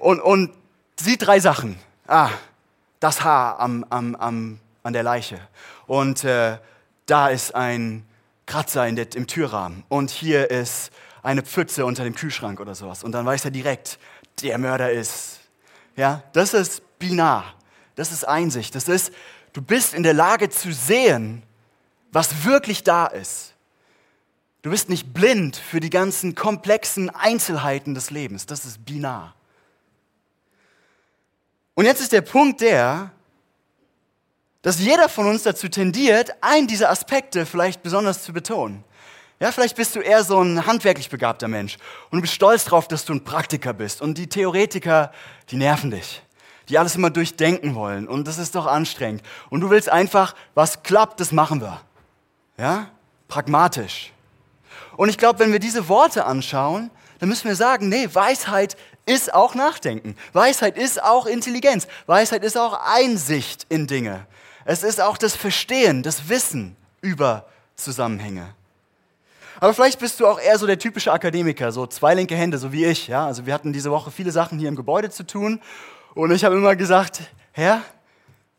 und, 0.00 0.18
und 0.18 0.50
sieht 0.98 1.24
drei 1.24 1.38
Sachen. 1.38 1.78
Ah, 2.08 2.30
das 2.98 3.22
Haar 3.22 3.60
am, 3.60 3.86
am, 3.90 4.16
am, 4.16 4.58
an 4.82 4.92
der 4.92 5.04
Leiche. 5.04 5.38
Und 5.86 6.24
äh, 6.24 6.58
da 7.06 7.28
ist 7.28 7.54
ein 7.54 8.04
Kratzer 8.46 8.88
in 8.88 8.96
der, 8.96 9.06
im 9.14 9.28
Türrahmen 9.28 9.84
und 9.88 10.10
hier 10.10 10.50
ist 10.50 10.90
eine 11.22 11.42
Pfütze 11.42 11.86
unter 11.86 12.02
dem 12.02 12.16
Kühlschrank 12.16 12.58
oder 12.58 12.74
sowas. 12.74 13.04
Und 13.04 13.12
dann 13.12 13.24
weiß 13.24 13.44
er 13.44 13.52
direkt, 13.52 14.00
der 14.42 14.58
Mörder 14.58 14.90
ist. 14.90 15.43
Ja, 15.96 16.22
das 16.32 16.54
ist 16.54 16.98
Binar. 16.98 17.54
Das 17.94 18.12
ist 18.12 18.24
Einsicht. 18.24 18.74
Das 18.74 18.88
ist, 18.88 19.12
du 19.52 19.62
bist 19.62 19.94
in 19.94 20.02
der 20.02 20.14
Lage 20.14 20.50
zu 20.50 20.72
sehen, 20.72 21.42
was 22.10 22.44
wirklich 22.44 22.82
da 22.82 23.06
ist. 23.06 23.54
Du 24.62 24.70
bist 24.70 24.88
nicht 24.88 25.12
blind 25.12 25.56
für 25.56 25.78
die 25.78 25.90
ganzen 25.90 26.34
komplexen 26.34 27.10
Einzelheiten 27.10 27.94
des 27.94 28.10
Lebens. 28.10 28.46
Das 28.46 28.64
ist 28.64 28.84
Binar. 28.84 29.34
Und 31.74 31.84
jetzt 31.84 32.00
ist 32.00 32.12
der 32.12 32.22
Punkt 32.22 32.60
der, 32.60 33.10
dass 34.62 34.78
jeder 34.78 35.10
von 35.10 35.26
uns 35.26 35.42
dazu 35.42 35.68
tendiert, 35.68 36.32
einen 36.40 36.66
dieser 36.66 36.88
Aspekte 36.88 37.44
vielleicht 37.44 37.82
besonders 37.82 38.22
zu 38.22 38.32
betonen. 38.32 38.82
Ja, 39.40 39.50
vielleicht 39.50 39.76
bist 39.76 39.96
du 39.96 40.00
eher 40.00 40.22
so 40.22 40.40
ein 40.40 40.64
handwerklich 40.66 41.10
begabter 41.10 41.48
Mensch 41.48 41.76
und 42.10 42.18
du 42.18 42.20
bist 42.22 42.34
stolz 42.34 42.64
darauf, 42.64 42.86
dass 42.88 43.04
du 43.04 43.12
ein 43.12 43.24
Praktiker 43.24 43.72
bist. 43.72 44.00
Und 44.00 44.16
die 44.16 44.28
Theoretiker, 44.28 45.12
die 45.50 45.56
nerven 45.56 45.90
dich, 45.90 46.22
die 46.68 46.78
alles 46.78 46.94
immer 46.94 47.10
durchdenken 47.10 47.74
wollen. 47.74 48.08
Und 48.08 48.28
das 48.28 48.38
ist 48.38 48.54
doch 48.54 48.66
anstrengend. 48.66 49.22
Und 49.50 49.60
du 49.60 49.70
willst 49.70 49.88
einfach, 49.88 50.34
was 50.54 50.82
klappt, 50.82 51.20
das 51.20 51.32
machen 51.32 51.60
wir. 51.60 51.80
Ja, 52.56 52.90
pragmatisch. 53.28 54.12
Und 54.96 55.08
ich 55.08 55.18
glaube, 55.18 55.40
wenn 55.40 55.52
wir 55.52 55.58
diese 55.58 55.88
Worte 55.88 56.24
anschauen, 56.24 56.90
dann 57.18 57.28
müssen 57.28 57.48
wir 57.48 57.56
sagen, 57.56 57.88
nee, 57.88 58.08
Weisheit 58.12 58.76
ist 59.06 59.34
auch 59.34 59.54
Nachdenken. 59.54 60.16
Weisheit 60.32 60.78
ist 60.78 61.02
auch 61.02 61.26
Intelligenz. 61.26 61.86
Weisheit 62.06 62.44
ist 62.44 62.56
auch 62.56 62.80
Einsicht 62.94 63.66
in 63.68 63.86
Dinge. 63.86 64.26
Es 64.64 64.82
ist 64.82 65.00
auch 65.00 65.18
das 65.18 65.34
Verstehen, 65.34 66.02
das 66.02 66.28
Wissen 66.28 66.76
über 67.00 67.46
Zusammenhänge. 67.76 68.54
Aber 69.64 69.72
vielleicht 69.72 69.98
bist 69.98 70.20
du 70.20 70.26
auch 70.26 70.38
eher 70.38 70.58
so 70.58 70.66
der 70.66 70.78
typische 70.78 71.10
Akademiker, 71.10 71.72
so 71.72 71.86
zwei 71.86 72.12
linke 72.12 72.36
Hände, 72.36 72.58
so 72.58 72.70
wie 72.70 72.84
ich. 72.84 73.08
Ja? 73.08 73.24
Also 73.24 73.46
wir 73.46 73.54
hatten 73.54 73.72
diese 73.72 73.90
Woche 73.90 74.10
viele 74.10 74.30
Sachen 74.30 74.58
hier 74.58 74.68
im 74.68 74.76
Gebäude 74.76 75.08
zu 75.08 75.26
tun 75.26 75.58
und 76.14 76.32
ich 76.32 76.44
habe 76.44 76.54
immer 76.54 76.76
gesagt, 76.76 77.22
Herr, 77.52 77.80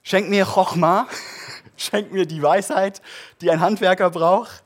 schenk 0.01 0.29
mir 0.29 0.47
Chochma, 0.47 1.07
schenk 1.77 2.12
mir 2.12 2.25
die 2.25 2.41
Weisheit, 2.41 3.03
die 3.39 3.51
ein 3.51 3.59
Handwerker 3.59 4.09
braucht. 4.09 4.63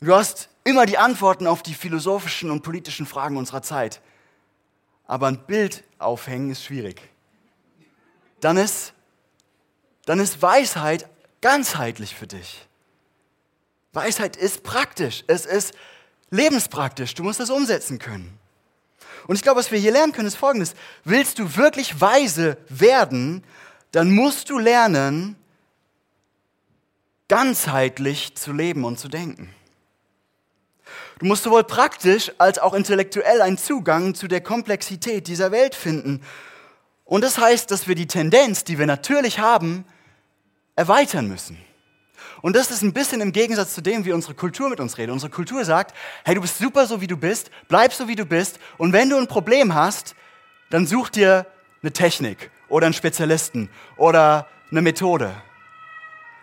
Du 0.00 0.12
hast 0.12 0.48
immer 0.64 0.86
die 0.86 0.98
Antworten 0.98 1.46
auf 1.46 1.62
die 1.62 1.74
philosophischen 1.74 2.50
und 2.50 2.62
politischen 2.62 3.06
Fragen 3.06 3.36
unserer 3.36 3.62
Zeit. 3.62 4.00
Aber 5.06 5.28
ein 5.28 5.46
Bild 5.46 5.84
aufhängen 6.00 6.50
ist 6.50 6.64
schwierig. 6.64 7.00
Dann 8.40 8.56
ist 8.56 8.92
dann 10.04 10.18
ist 10.18 10.42
Weisheit 10.42 11.08
ganzheitlich 11.40 12.16
für 12.16 12.26
dich. 12.26 12.66
Weisheit 13.92 14.36
ist 14.36 14.62
praktisch, 14.62 15.24
es 15.26 15.46
ist 15.46 15.74
lebenspraktisch, 16.30 17.14
du 17.14 17.24
musst 17.24 17.40
das 17.40 17.50
umsetzen 17.50 17.98
können. 17.98 18.38
Und 19.26 19.36
ich 19.36 19.42
glaube, 19.42 19.58
was 19.58 19.70
wir 19.70 19.78
hier 19.78 19.92
lernen 19.92 20.12
können, 20.12 20.28
ist 20.28 20.36
Folgendes. 20.36 20.74
Willst 21.04 21.38
du 21.38 21.56
wirklich 21.56 22.00
weise 22.00 22.56
werden, 22.68 23.44
dann 23.92 24.12
musst 24.12 24.50
du 24.50 24.58
lernen, 24.58 25.36
ganzheitlich 27.28 28.34
zu 28.34 28.52
leben 28.52 28.84
und 28.84 28.98
zu 28.98 29.08
denken. 29.08 29.54
Du 31.18 31.26
musst 31.26 31.42
sowohl 31.42 31.64
praktisch 31.64 32.32
als 32.38 32.58
auch 32.58 32.72
intellektuell 32.72 33.42
einen 33.42 33.58
Zugang 33.58 34.14
zu 34.14 34.26
der 34.26 34.40
Komplexität 34.40 35.28
dieser 35.28 35.52
Welt 35.52 35.74
finden. 35.74 36.22
Und 37.04 37.22
das 37.22 37.38
heißt, 37.38 37.70
dass 37.70 37.86
wir 37.86 37.94
die 37.94 38.06
Tendenz, 38.06 38.64
die 38.64 38.78
wir 38.78 38.86
natürlich 38.86 39.38
haben, 39.38 39.84
erweitern 40.76 41.28
müssen. 41.28 41.58
Und 42.42 42.56
das 42.56 42.70
ist 42.70 42.82
ein 42.82 42.92
bisschen 42.92 43.20
im 43.20 43.32
Gegensatz 43.32 43.74
zu 43.74 43.82
dem, 43.82 44.04
wie 44.04 44.12
unsere 44.12 44.34
Kultur 44.34 44.68
mit 44.68 44.80
uns 44.80 44.96
redet. 44.96 45.12
Unsere 45.12 45.30
Kultur 45.30 45.64
sagt, 45.64 45.94
hey, 46.24 46.34
du 46.34 46.40
bist 46.40 46.58
super 46.58 46.86
so, 46.86 47.00
wie 47.00 47.06
du 47.06 47.16
bist, 47.16 47.50
bleib 47.68 47.92
so, 47.92 48.08
wie 48.08 48.16
du 48.16 48.24
bist. 48.24 48.58
Und 48.78 48.92
wenn 48.92 49.10
du 49.10 49.16
ein 49.16 49.26
Problem 49.26 49.74
hast, 49.74 50.14
dann 50.70 50.86
such 50.86 51.10
dir 51.10 51.46
eine 51.82 51.92
Technik 51.92 52.50
oder 52.68 52.86
einen 52.86 52.94
Spezialisten 52.94 53.68
oder 53.96 54.48
eine 54.70 54.82
Methode. 54.82 55.34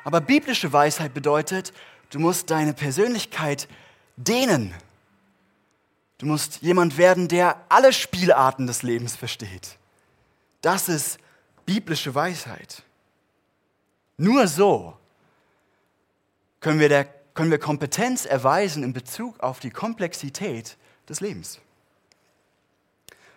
Aber 0.04 0.22
biblische 0.22 0.72
Weisheit 0.72 1.14
bedeutet, 1.14 1.74
du 2.12 2.20
musst 2.20 2.50
deine 2.52 2.74
Persönlichkeit 2.74 3.68
dehnen. 4.16 4.74
Du 6.20 6.26
musst 6.26 6.62
jemand 6.62 6.98
werden, 6.98 7.28
der 7.28 7.58
alle 7.70 7.94
Spielarten 7.94 8.68
des 8.68 8.84
Lebens 8.84 9.16
versteht. 9.16 9.78
Das 10.62 10.90
ist 10.90 11.20
biblische 11.66 12.14
Weisheit. 12.16 12.84
Nur 14.18 14.48
so 14.48 14.98
können 16.60 16.80
wir, 16.80 16.90
der, 16.90 17.06
können 17.34 17.52
wir 17.52 17.60
Kompetenz 17.60 18.26
erweisen 18.26 18.84
in 18.84 18.94
Bezug 18.94 19.40
auf 19.40 19.60
die 19.60 19.70
Komplexität 19.70 20.78
des 21.08 21.22
Lebens. 21.22 21.60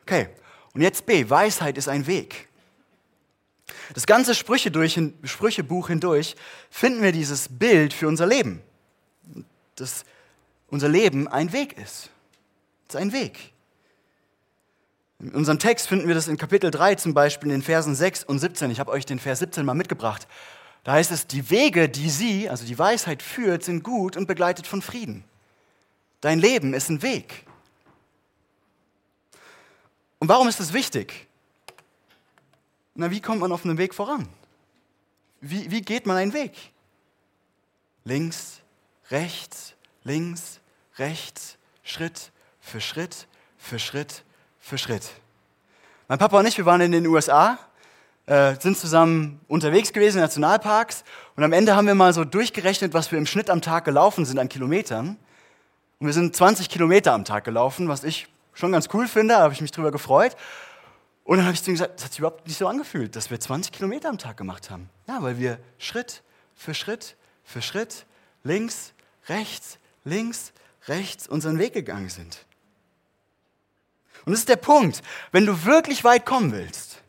Okay, 0.02 0.28
und 0.72 0.80
jetzt 0.80 1.06
B, 1.06 1.28
Weisheit 1.28 1.78
ist 1.78 1.88
ein 1.88 2.06
Weg. 2.06 2.48
Das 3.94 4.06
ganze 4.06 4.34
Sprüche 4.34 4.70
durch, 4.70 5.00
Sprüchebuch 5.24 5.88
hindurch 5.88 6.36
finden 6.70 7.02
wir 7.02 7.12
dieses 7.12 7.48
Bild 7.48 7.92
für 7.92 8.08
unser 8.08 8.26
Leben. 8.26 8.62
Dass 9.76 10.04
unser 10.68 10.88
Leben 10.88 11.28
ein 11.28 11.52
Weg 11.52 11.76
ist. 11.76 12.10
Es 12.88 12.94
ist 12.94 12.96
ein 12.96 13.12
Weg. 13.12 13.52
In 15.18 15.32
unserem 15.32 15.58
Text 15.58 15.88
finden 15.88 16.08
wir 16.08 16.14
das 16.14 16.28
in 16.28 16.38
Kapitel 16.38 16.70
3 16.70 16.94
zum 16.94 17.14
Beispiel 17.14 17.50
in 17.50 17.58
den 17.58 17.62
Versen 17.62 17.94
6 17.94 18.24
und 18.24 18.38
17. 18.38 18.70
Ich 18.70 18.80
habe 18.80 18.90
euch 18.90 19.04
den 19.04 19.18
Vers 19.18 19.40
17 19.40 19.66
mal 19.66 19.74
mitgebracht. 19.74 20.26
Da 20.84 20.92
heißt 20.92 21.10
es, 21.10 21.26
die 21.26 21.50
Wege, 21.50 21.88
die 21.88 22.08
sie, 22.08 22.48
also 22.48 22.64
die 22.64 22.78
Weisheit 22.78 23.22
führt, 23.22 23.64
sind 23.64 23.82
gut 23.82 24.16
und 24.16 24.26
begleitet 24.26 24.66
von 24.66 24.80
Frieden. 24.80 25.24
Dein 26.20 26.38
Leben 26.38 26.74
ist 26.74 26.88
ein 26.88 27.02
Weg. 27.02 27.46
Und 30.18 30.28
warum 30.28 30.48
ist 30.48 30.60
das 30.60 30.72
wichtig? 30.72 31.26
Na, 32.94 33.10
wie 33.10 33.20
kommt 33.20 33.40
man 33.40 33.52
auf 33.52 33.64
einem 33.64 33.78
Weg 33.78 33.94
voran? 33.94 34.28
Wie, 35.40 35.70
wie 35.70 35.80
geht 35.80 36.06
man 36.06 36.16
einen 36.16 36.32
Weg? 36.32 36.52
Links, 38.04 38.60
rechts, 39.10 39.74
links, 40.04 40.60
rechts, 40.96 41.56
Schritt 41.82 42.30
für 42.60 42.80
Schritt, 42.80 43.26
für 43.58 43.78
Schritt, 43.78 44.22
für 44.60 44.78
Schritt. 44.78 45.10
Mein 46.08 46.18
Papa 46.18 46.38
und 46.38 46.46
ich, 46.46 46.56
wir 46.56 46.66
waren 46.66 46.80
in 46.80 46.92
den 46.92 47.06
USA, 47.06 47.58
äh, 48.30 48.54
sind 48.60 48.78
zusammen 48.78 49.40
unterwegs 49.48 49.92
gewesen 49.92 50.18
in 50.18 50.22
Nationalparks 50.22 51.02
und 51.34 51.42
am 51.42 51.52
Ende 51.52 51.74
haben 51.74 51.88
wir 51.88 51.96
mal 51.96 52.14
so 52.14 52.24
durchgerechnet, 52.24 52.94
was 52.94 53.10
wir 53.10 53.18
im 53.18 53.26
Schnitt 53.26 53.50
am 53.50 53.60
Tag 53.60 53.84
gelaufen 53.84 54.24
sind 54.24 54.38
an 54.38 54.48
Kilometern. 54.48 55.16
Und 55.98 56.06
wir 56.06 56.14
sind 56.14 56.34
20 56.34 56.68
Kilometer 56.68 57.12
am 57.12 57.24
Tag 57.24 57.42
gelaufen, 57.42 57.88
was 57.88 58.04
ich 58.04 58.28
schon 58.54 58.70
ganz 58.70 58.88
cool 58.94 59.08
finde, 59.08 59.34
da 59.34 59.40
habe 59.40 59.52
ich 59.52 59.60
mich 59.60 59.72
drüber 59.72 59.90
gefreut. 59.90 60.36
Und 61.24 61.38
dann 61.38 61.46
habe 61.46 61.54
ich 61.54 61.62
zu 61.62 61.70
ihm 61.70 61.74
gesagt, 61.74 61.96
das 61.96 62.04
hat 62.04 62.12
sich 62.12 62.20
überhaupt 62.20 62.46
nicht 62.46 62.56
so 62.56 62.68
angefühlt, 62.68 63.16
dass 63.16 63.30
wir 63.30 63.40
20 63.40 63.72
Kilometer 63.72 64.08
am 64.08 64.18
Tag 64.18 64.36
gemacht 64.36 64.70
haben. 64.70 64.88
Ja, 65.08 65.20
weil 65.22 65.38
wir 65.38 65.58
Schritt 65.78 66.22
für 66.54 66.72
Schritt 66.72 67.16
für 67.42 67.62
Schritt 67.62 68.06
links, 68.44 68.92
rechts, 69.28 69.78
links, 70.04 70.52
rechts 70.86 71.26
unseren 71.26 71.58
Weg 71.58 71.72
gegangen 71.72 72.08
sind. 72.08 72.46
Und 74.24 74.32
das 74.32 74.40
ist 74.40 74.48
der 74.48 74.56
Punkt. 74.56 75.02
Wenn 75.32 75.46
du 75.46 75.64
wirklich 75.64 76.04
weit 76.04 76.24
kommen 76.24 76.52
willst, 76.52 76.99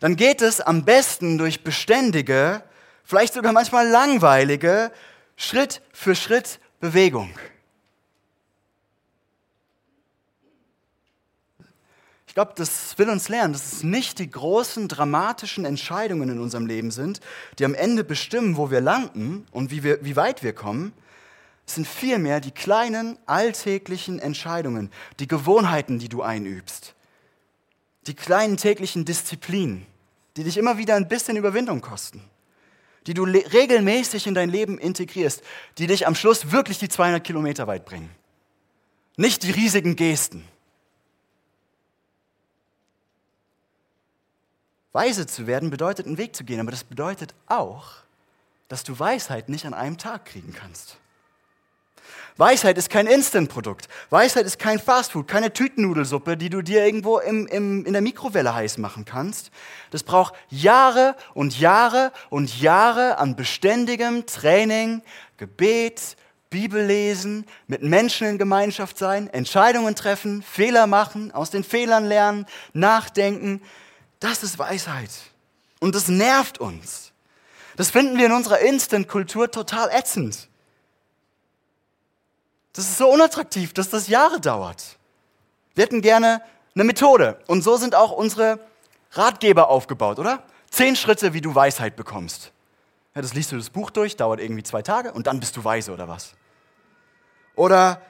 dann 0.00 0.16
geht 0.16 0.42
es 0.42 0.60
am 0.60 0.84
besten 0.84 1.38
durch 1.38 1.64
beständige, 1.64 2.62
vielleicht 3.04 3.34
sogar 3.34 3.52
manchmal 3.52 3.88
langweilige, 3.88 4.92
Schritt 5.36 5.82
für 5.92 6.14
Schritt 6.14 6.60
Bewegung. 6.80 7.30
Ich 12.26 12.34
glaube, 12.34 12.52
das 12.54 12.96
will 12.98 13.08
uns 13.08 13.28
lernen, 13.28 13.52
dass 13.52 13.72
es 13.72 13.82
nicht 13.82 14.18
die 14.20 14.30
großen, 14.30 14.86
dramatischen 14.86 15.64
Entscheidungen 15.64 16.28
in 16.28 16.38
unserem 16.38 16.66
Leben 16.66 16.90
sind, 16.90 17.20
die 17.58 17.64
am 17.64 17.74
Ende 17.74 18.04
bestimmen, 18.04 18.56
wo 18.56 18.70
wir 18.70 18.80
landen 18.80 19.46
und 19.50 19.70
wie, 19.70 19.82
wir, 19.82 20.04
wie 20.04 20.14
weit 20.14 20.42
wir 20.42 20.52
kommen, 20.52 20.92
es 21.68 21.74
sind 21.74 21.86
vielmehr 21.86 22.40
die 22.40 22.50
kleinen 22.50 23.18
alltäglichen 23.26 24.18
Entscheidungen, 24.18 24.90
die 25.20 25.28
Gewohnheiten, 25.28 25.98
die 25.98 26.08
du 26.08 26.22
einübst, 26.22 26.94
die 28.06 28.14
kleinen 28.14 28.56
täglichen 28.56 29.04
Disziplinen, 29.04 29.86
die 30.36 30.44
dich 30.44 30.56
immer 30.56 30.78
wieder 30.78 30.94
ein 30.94 31.08
bisschen 31.08 31.36
Überwindung 31.36 31.80
kosten, 31.80 32.22
die 33.06 33.14
du 33.14 33.24
regelmäßig 33.24 34.26
in 34.26 34.34
dein 34.34 34.50
Leben 34.50 34.78
integrierst, 34.78 35.42
die 35.78 35.86
dich 35.86 36.06
am 36.06 36.14
Schluss 36.14 36.52
wirklich 36.52 36.78
die 36.78 36.88
200 36.88 37.22
Kilometer 37.22 37.66
weit 37.66 37.84
bringen. 37.84 38.10
Nicht 39.16 39.42
die 39.42 39.50
riesigen 39.50 39.96
Gesten. 39.96 40.44
Weise 44.92 45.26
zu 45.26 45.46
werden 45.46 45.70
bedeutet, 45.70 46.06
einen 46.06 46.18
Weg 46.18 46.34
zu 46.34 46.44
gehen, 46.44 46.60
aber 46.60 46.70
das 46.70 46.84
bedeutet 46.84 47.34
auch, 47.46 47.94
dass 48.68 48.84
du 48.84 48.98
Weisheit 48.98 49.48
nicht 49.48 49.66
an 49.66 49.74
einem 49.74 49.98
Tag 49.98 50.26
kriegen 50.26 50.52
kannst. 50.52 50.98
Weisheit 52.38 52.78
ist 52.78 52.88
kein 52.88 53.08
Instant-Produkt. 53.08 53.88
Weisheit 54.10 54.46
ist 54.46 54.60
kein 54.60 54.78
Fastfood, 54.78 55.26
keine 55.26 55.52
Tütennudelsuppe, 55.52 56.36
die 56.36 56.50
du 56.50 56.62
dir 56.62 56.86
irgendwo 56.86 57.18
im, 57.18 57.48
im, 57.48 57.84
in 57.84 57.92
der 57.92 58.00
Mikrowelle 58.00 58.54
heiß 58.54 58.78
machen 58.78 59.04
kannst. 59.04 59.50
Das 59.90 60.04
braucht 60.04 60.34
Jahre 60.48 61.16
und 61.34 61.58
Jahre 61.58 62.12
und 62.30 62.60
Jahre 62.60 63.18
an 63.18 63.34
beständigem 63.34 64.24
Training, 64.26 65.02
Gebet, 65.36 66.16
Bibellesen, 66.48 67.44
mit 67.66 67.82
Menschen 67.82 68.28
in 68.28 68.38
Gemeinschaft 68.38 68.98
sein, 68.98 69.28
Entscheidungen 69.28 69.96
treffen, 69.96 70.42
Fehler 70.42 70.86
machen, 70.86 71.32
aus 71.32 71.50
den 71.50 71.64
Fehlern 71.64 72.04
lernen, 72.04 72.46
nachdenken. 72.72 73.60
Das 74.20 74.44
ist 74.44 74.60
Weisheit. 74.60 75.10
Und 75.80 75.96
das 75.96 76.06
nervt 76.06 76.58
uns. 76.58 77.12
Das 77.76 77.90
finden 77.90 78.16
wir 78.16 78.26
in 78.26 78.32
unserer 78.32 78.60
Instant-Kultur 78.60 79.50
total 79.50 79.90
ätzend. 79.90 80.48
Das 82.78 82.90
ist 82.90 82.98
so 82.98 83.10
unattraktiv, 83.10 83.72
dass 83.72 83.90
das 83.90 84.06
Jahre 84.06 84.38
dauert. 84.38 84.98
Wir 85.74 85.82
hätten 85.82 86.00
gerne 86.00 86.40
eine 86.76 86.84
Methode. 86.84 87.40
Und 87.48 87.62
so 87.62 87.76
sind 87.76 87.96
auch 87.96 88.12
unsere 88.12 88.60
Ratgeber 89.10 89.68
aufgebaut, 89.68 90.20
oder? 90.20 90.44
Zehn 90.70 90.94
Schritte, 90.94 91.34
wie 91.34 91.40
du 91.40 91.52
Weisheit 91.52 91.96
bekommst. 91.96 92.52
Ja, 93.16 93.22
das 93.22 93.34
liest 93.34 93.50
du 93.50 93.56
das 93.56 93.70
Buch 93.70 93.90
durch, 93.90 94.14
dauert 94.14 94.38
irgendwie 94.38 94.62
zwei 94.62 94.82
Tage 94.82 95.12
und 95.12 95.26
dann 95.26 95.40
bist 95.40 95.56
du 95.56 95.64
weise 95.64 95.92
oder 95.92 96.06
was? 96.06 96.34
Oder 97.56 98.00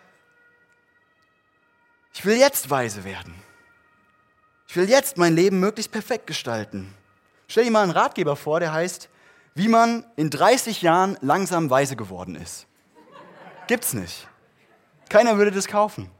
ich 2.12 2.26
will 2.26 2.36
jetzt 2.36 2.68
weise 2.68 3.04
werden. 3.04 3.34
Ich 4.66 4.76
will 4.76 4.90
jetzt 4.90 5.16
mein 5.16 5.34
Leben 5.34 5.60
möglichst 5.60 5.92
perfekt 5.92 6.26
gestalten. 6.26 6.92
Stell 7.48 7.64
dir 7.64 7.70
mal 7.70 7.84
einen 7.84 7.92
Ratgeber 7.92 8.36
vor, 8.36 8.60
der 8.60 8.74
heißt, 8.74 9.08
wie 9.54 9.68
man 9.68 10.04
in 10.16 10.28
30 10.28 10.82
Jahren 10.82 11.16
langsam 11.22 11.70
weise 11.70 11.96
geworden 11.96 12.34
ist. 12.34 12.66
Gibt's 13.66 13.94
nicht. 13.94 14.28
Keiner 15.08 15.38
würde 15.38 15.50
das 15.50 15.66
kaufen. 15.66 16.10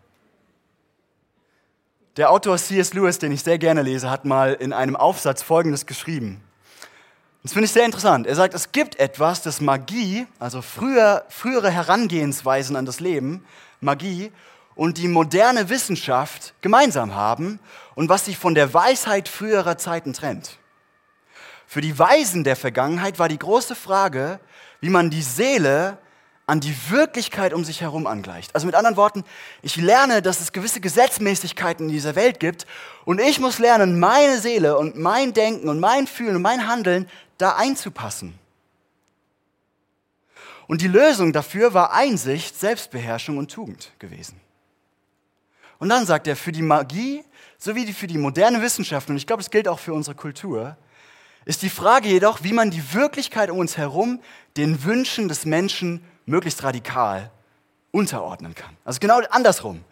Der 2.17 2.31
Autor 2.31 2.59
C.S. 2.59 2.95
Lewis, 2.95 3.19
den 3.19 3.31
ich 3.31 3.43
sehr 3.43 3.59
gerne 3.59 3.83
lese, 3.83 4.11
hat 4.11 4.25
mal 4.25 4.55
in 4.55 4.73
einem 4.73 4.97
Aufsatz 4.97 5.43
Folgendes 5.43 5.87
geschrieben. 5.87 6.43
Das 7.43 7.53
finde 7.53 7.67
ich 7.67 7.73
sehr 7.73 7.85
interessant. 7.85 8.27
Er 8.27 8.35
sagt, 8.35 8.55
es 8.55 8.73
gibt 8.73 8.99
etwas, 8.99 9.43
das 9.43 9.61
Magie, 9.61 10.27
also 10.41 10.61
früher, 10.61 11.25
frühere 11.29 11.71
Herangehensweisen 11.71 12.75
an 12.75 12.87
das 12.87 12.99
Leben, 12.99 13.45
Magie 13.81 14.33
und 14.75 14.99
die 14.99 15.09
moderne 15.09 15.69
Wissenschaft 15.69 16.55
gemeinsam 16.61 17.15
haben 17.15 17.61
und 17.95 18.09
was 18.09 18.25
sich 18.25 18.37
von 18.37 18.55
der 18.55 18.75
Weisheit 18.75 19.29
früherer 19.29 19.79
Zeiten 19.79 20.13
trennt. 20.13 20.59
Für 21.67 21.81
die 21.81 21.99
Weisen 21.99 22.45
der 22.45 22.57
Vergangenheit 22.57 23.19
war 23.19 23.29
die 23.29 23.39
große 23.39 23.75
Frage, 23.75 24.41
wie 24.81 24.91
man 24.91 25.11
die 25.11 25.23
Seele 25.23 25.99
an 26.49 26.61
die 26.61 26.75
Wirklichkeit 26.89 27.53
um 27.53 27.63
sich 27.63 27.83
herum 27.83 28.07
angleicht. 28.07 28.55
Also 28.55 28.67
mit 28.67 28.75
anderen 28.75 28.97
Worten, 28.97 29.23
ich 29.61 29.77
lerne, 29.77 30.23
dass 30.23 30.41
es 30.41 30.53
gewisse 30.53 30.81
Gesetzmäßigkeiten 30.81 31.87
in 31.87 31.93
dieser 31.93 32.17
Welt 32.17 32.41
gibt 32.41 32.67
und 33.05 33.21
ich 33.21 33.39
muss 33.39 33.59
lernen, 33.59 34.01
meine 34.01 34.41
Seele 34.41 34.79
und 34.79 34.97
mein 34.97 35.35
Denken 35.35 35.69
und 35.69 35.79
mein 35.79 36.07
Fühlen 36.07 36.37
und 36.37 36.43
mein 36.43 36.67
Handeln 36.67 37.07
da 37.37 37.57
einzupassen. 37.57 38.39
Und 40.67 40.81
die 40.81 40.89
Lösung 40.89 41.35
dafür 41.35 41.75
war 41.75 41.93
Einsicht, 41.93 42.59
Selbstbeherrschung 42.59 43.37
und 43.37 43.51
Tugend 43.51 43.93
gewesen. 43.99 44.41
Und 45.79 45.91
dann 45.91 46.07
sagt 46.07 46.27
er, 46.27 46.35
für 46.35 46.53
die 46.53 46.63
Magie 46.63 47.25
sowie 47.59 47.93
für 47.93 48.07
die 48.07 48.19
moderne 48.19 48.63
Wissenschaft, 48.63 49.11
und 49.11 49.19
ich 49.19 49.27
glaube, 49.27 49.43
es 49.43 49.51
gilt 49.51 49.69
auch 49.69 49.79
für 49.79 49.93
unsere 49.93 50.17
Kultur, 50.17 50.79
ist 51.45 51.61
die 51.61 51.71
Frage 51.71 52.09
jedoch, 52.09 52.43
wie 52.43 52.55
man 52.55 52.71
die 52.71 52.95
Wirklichkeit 52.95 53.51
um 53.51 53.59
uns 53.59 53.77
herum 53.77 54.21
den 54.57 54.85
Wünschen 54.85 55.29
des 55.29 55.45
Menschen 55.45 56.03
möglichst 56.29 56.63
radikal 56.63 57.31
unterordnen 57.91 58.55
kann. 58.55 58.77
Also 58.85 59.01
genau 59.01 59.21
andersrum. 59.31 59.85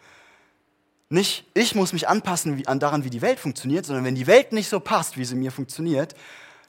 Nicht 1.09 1.45
ich 1.53 1.73
muss 1.73 1.93
mich 1.93 2.07
anpassen 2.07 2.57
wie, 2.57 2.67
an 2.67 2.79
daran, 2.79 3.03
wie 3.03 3.09
die 3.09 3.21
Welt 3.21 3.39
funktioniert, 3.39 3.85
sondern 3.85 4.05
wenn 4.05 4.15
die 4.15 4.27
Welt 4.27 4.51
nicht 4.51 4.69
so 4.69 4.79
passt, 4.79 5.17
wie 5.17 5.25
sie 5.25 5.35
mir 5.35 5.51
funktioniert, 5.51 6.15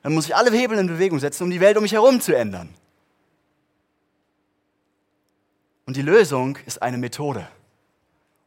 dann 0.02 0.14
muss 0.14 0.26
ich 0.26 0.37
alle 0.37 0.50
Hebel 0.52 0.78
in 0.78 0.87
Bewegung 0.87 1.18
setzen, 1.18 1.44
um 1.44 1.50
die 1.50 1.61
Welt 1.61 1.76
um 1.76 1.83
mich 1.83 1.92
herum 1.92 2.20
zu 2.20 2.35
ändern. 2.35 2.72
Und 5.87 5.96
die 5.96 6.02
Lösung 6.02 6.57
ist 6.66 6.83
eine 6.83 6.98
Methode 6.98 7.48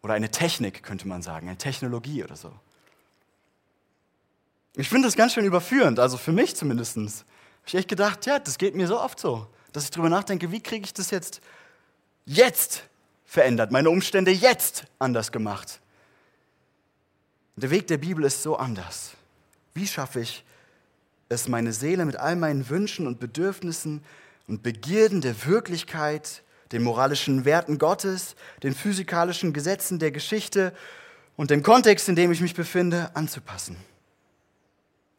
oder 0.02 0.14
eine 0.14 0.32
Technik, 0.32 0.84
könnte 0.84 1.08
man 1.08 1.22
sagen, 1.22 1.48
eine 1.48 1.58
Technologie 1.58 2.24
oder 2.24 2.36
so. 2.36 2.52
Ich 4.76 4.88
finde 4.88 5.08
das 5.08 5.18
ganz 5.18 5.34
schön 5.34 5.44
überführend, 5.44 6.00
also 6.00 6.18
für 6.18 6.32
mich 6.32 6.56
zumindest. 6.56 6.98
Habe 6.98 7.68
ich 7.68 7.76
echt 7.76 7.90
gedacht, 7.90 8.26
ja, 8.26 8.40
das 8.40 8.58
geht 8.58 8.76
mir 8.76 8.88
so 8.88 9.00
oft 9.00 9.20
so 9.20 9.48
dass 9.74 9.86
ich 9.86 9.92
darüber 9.92 10.10
nachdenke, 10.10 10.52
wie 10.52 10.62
kriege 10.62 10.86
ich 10.86 10.94
das 10.94 11.12
jetzt 11.12 11.42
jetzt 12.26 12.84
verändert, 13.26 13.72
meine 13.72 13.90
Umstände 13.90 14.32
jetzt 14.32 14.86
anders 15.00 15.32
gemacht. 15.32 15.80
Der 17.56 17.70
Weg 17.70 17.88
der 17.88 17.98
Bibel 17.98 18.26
ist 18.26 18.44
so 18.44 18.58
anders. 18.58 19.12
Wie 19.74 19.88
schaffe 19.88 20.22
ich 20.22 20.44
es, 21.30 21.48
meine 21.48 21.74
Seele 21.74 22.06
mit 22.06 22.18
all 22.18 22.36
meinen 22.36 22.70
Wünschen 22.70 23.08
und 23.08 23.20
Bedürfnissen 23.20 24.04
und 24.48 24.64
Begierden 24.64 25.22
der 25.22 25.46
Wirklichkeit, 25.46 26.44
den 26.72 26.84
moralischen 26.84 27.46
Werten 27.46 27.78
Gottes, 27.78 28.36
den 28.64 28.74
physikalischen 28.74 29.54
Gesetzen 29.54 30.00
der 30.00 30.12
Geschichte 30.12 30.74
und 31.38 31.52
dem 31.52 31.64
Kontext, 31.64 32.10
in 32.10 32.16
dem 32.16 32.32
ich 32.32 32.42
mich 32.42 32.54
befinde, 32.54 33.12
anzupassen? 33.14 33.78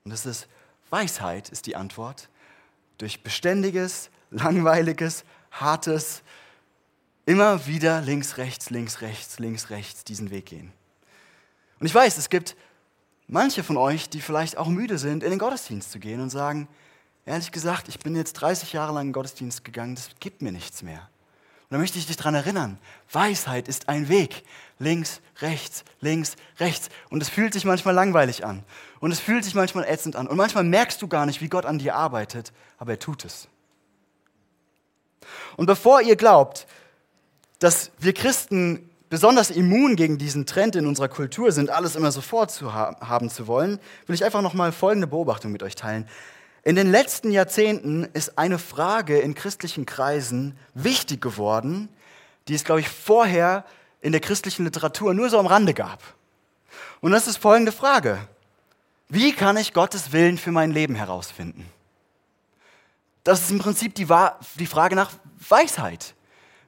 Und 0.05 0.11
das 0.11 0.27
ist 0.27 0.49
Weisheit, 0.91 1.49
ist 1.49 1.67
die 1.67 1.77
Antwort. 1.77 2.29
Durch 2.99 3.23
beständiges, 3.23 4.11
langweiliges, 4.33 5.25
hartes, 5.51 6.23
immer 7.27 7.67
wieder 7.67 8.01
links, 8.01 8.37
rechts, 8.37 8.71
links, 8.71 9.01
rechts, 9.01 9.39
links, 9.39 9.71
rechts 9.71 10.05
diesen 10.05 10.31
Weg 10.31 10.47
gehen. 10.47 10.73
Und 11.79 11.87
ich 11.87 11.95
weiß, 11.95 12.17
es 12.17 12.31
gibt 12.31 12.57
manche 13.29 13.63
von 13.63 13.77
euch, 13.77 14.09
die 14.09 14.21
vielleicht 14.21 14.57
auch 14.57 14.69
müde 14.69 14.99
sind, 14.99 15.23
in 15.23 15.31
den 15.31 15.39
Gottesdienst 15.39 15.91
zu 15.91 15.99
gehen 15.99 16.21
und 16.21 16.31
sagen, 16.31 16.69
ehrlich 17.27 17.53
gesagt, 17.53 17.89
ich 17.89 17.99
bin 17.99 18.17
jetzt 18.17 18.35
30 18.35 18.73
Jahre 18.73 18.93
lang 18.93 19.03
in 19.03 19.09
den 19.09 19.13
Gottesdienst 19.13 19.65
gegangen, 19.65 19.95
das 19.95 20.11
gibt 20.21 20.43
mir 20.43 20.53
nichts 20.53 20.83
mehr. 20.83 21.09
da 21.71 21.79
möchte 21.79 21.99
ich 21.99 22.07
dich 22.07 22.17
daran 22.17 22.35
erinnern, 22.35 22.79
Weisheit 23.11 23.69
ist 23.69 23.89
ein 23.89 24.09
Weg. 24.09 24.45
Links, 24.79 25.21
rechts, 25.41 25.85
links, 26.01 26.37
rechts. 26.59 26.89
Und 27.09 27.23
es 27.23 27.29
fühlt 27.29 27.53
sich 27.53 27.65
manchmal 27.65 27.95
langweilig 27.95 28.45
an. 28.45 28.65
Und 28.99 29.13
es 29.13 29.21
fühlt 29.21 29.45
sich 29.45 29.55
manchmal 29.55 29.85
ätzend 29.85 30.17
an. 30.17 30.27
Und 30.27 30.37
manchmal 30.37 30.65
merkst 30.65 31.01
du 31.01 31.09
gar 31.09 31.25
nicht, 31.25 31.41
wie 31.41 31.49
Gott 31.49 31.67
an 31.67 31.79
dir 31.79 31.95
arbeitet, 31.95 32.53
aber 32.79 32.93
er 32.93 32.99
tut 32.99 33.25
es. 33.25 33.49
Und 35.57 35.67
bevor 35.67 36.01
ihr 36.03 36.17
glaubt, 36.17 36.67
dass 37.59 37.91
wir 37.99 38.13
Christen 38.13 38.91
besonders 39.09 39.51
immun 39.51 39.95
gegen 39.95 40.19
diesen 40.19 40.47
Trend 40.47 40.75
in 40.75 40.87
unserer 40.87 41.09
Kultur 41.09 41.53
sind, 41.53 41.71
alles 41.71 41.97
immer 41.97 42.11
sofort 42.11 42.51
zu 42.51 42.73
ha 42.73 42.97
haben 43.01 43.29
zu 43.29 43.47
wollen, 43.47 43.79
will 44.07 44.15
ich 44.15 44.25
einfach 44.25 44.41
noch 44.41 44.55
mal 44.55 44.73
folgende 44.73 45.07
Beobachtung 45.07 45.53
mit 45.53 45.63
euch 45.63 45.75
teilen. 45.75 46.09
In 46.65 46.77
den 46.77 46.91
letzten 46.91 47.31
Jahrzehnten 47.31 48.09
ist 48.15 48.39
eine 48.39 48.59
Frage 48.59 49.19
in 49.19 49.35
christlichen 49.35 49.85
Kreisen 49.85 50.57
wichtig 50.75 51.21
geworden, 51.21 51.89
die 52.49 52.55
es, 52.55 52.65
glaube 52.65 52.81
ich, 52.81 52.89
vorher 52.89 53.65
in 54.01 54.13
der 54.13 54.21
christlichen 54.21 54.65
Literatur 54.65 55.13
nur 55.13 55.29
so 55.29 55.39
am 55.39 55.47
Rande 55.47 55.75
gab. 55.75 56.01
Und 57.01 57.13
das 57.13 57.27
ist 57.27 57.37
folgende 57.37 57.73
Frage. 57.73 58.19
Wie 59.09 59.33
kann 59.33 59.57
ich 59.57 59.75
Gottes 59.75 60.13
Willen 60.13 60.39
für 60.39 60.53
mein 60.53 60.71
Leben 60.71 60.95
herausfinden? 60.95 61.67
Das 63.25 63.43
ist 63.43 63.51
im 63.51 63.59
Prinzip 63.59 63.95
die, 63.95 64.07
die 64.59 64.67
Frage 64.67 64.97
nach 64.97 65.13
Weisheit. 65.49 66.15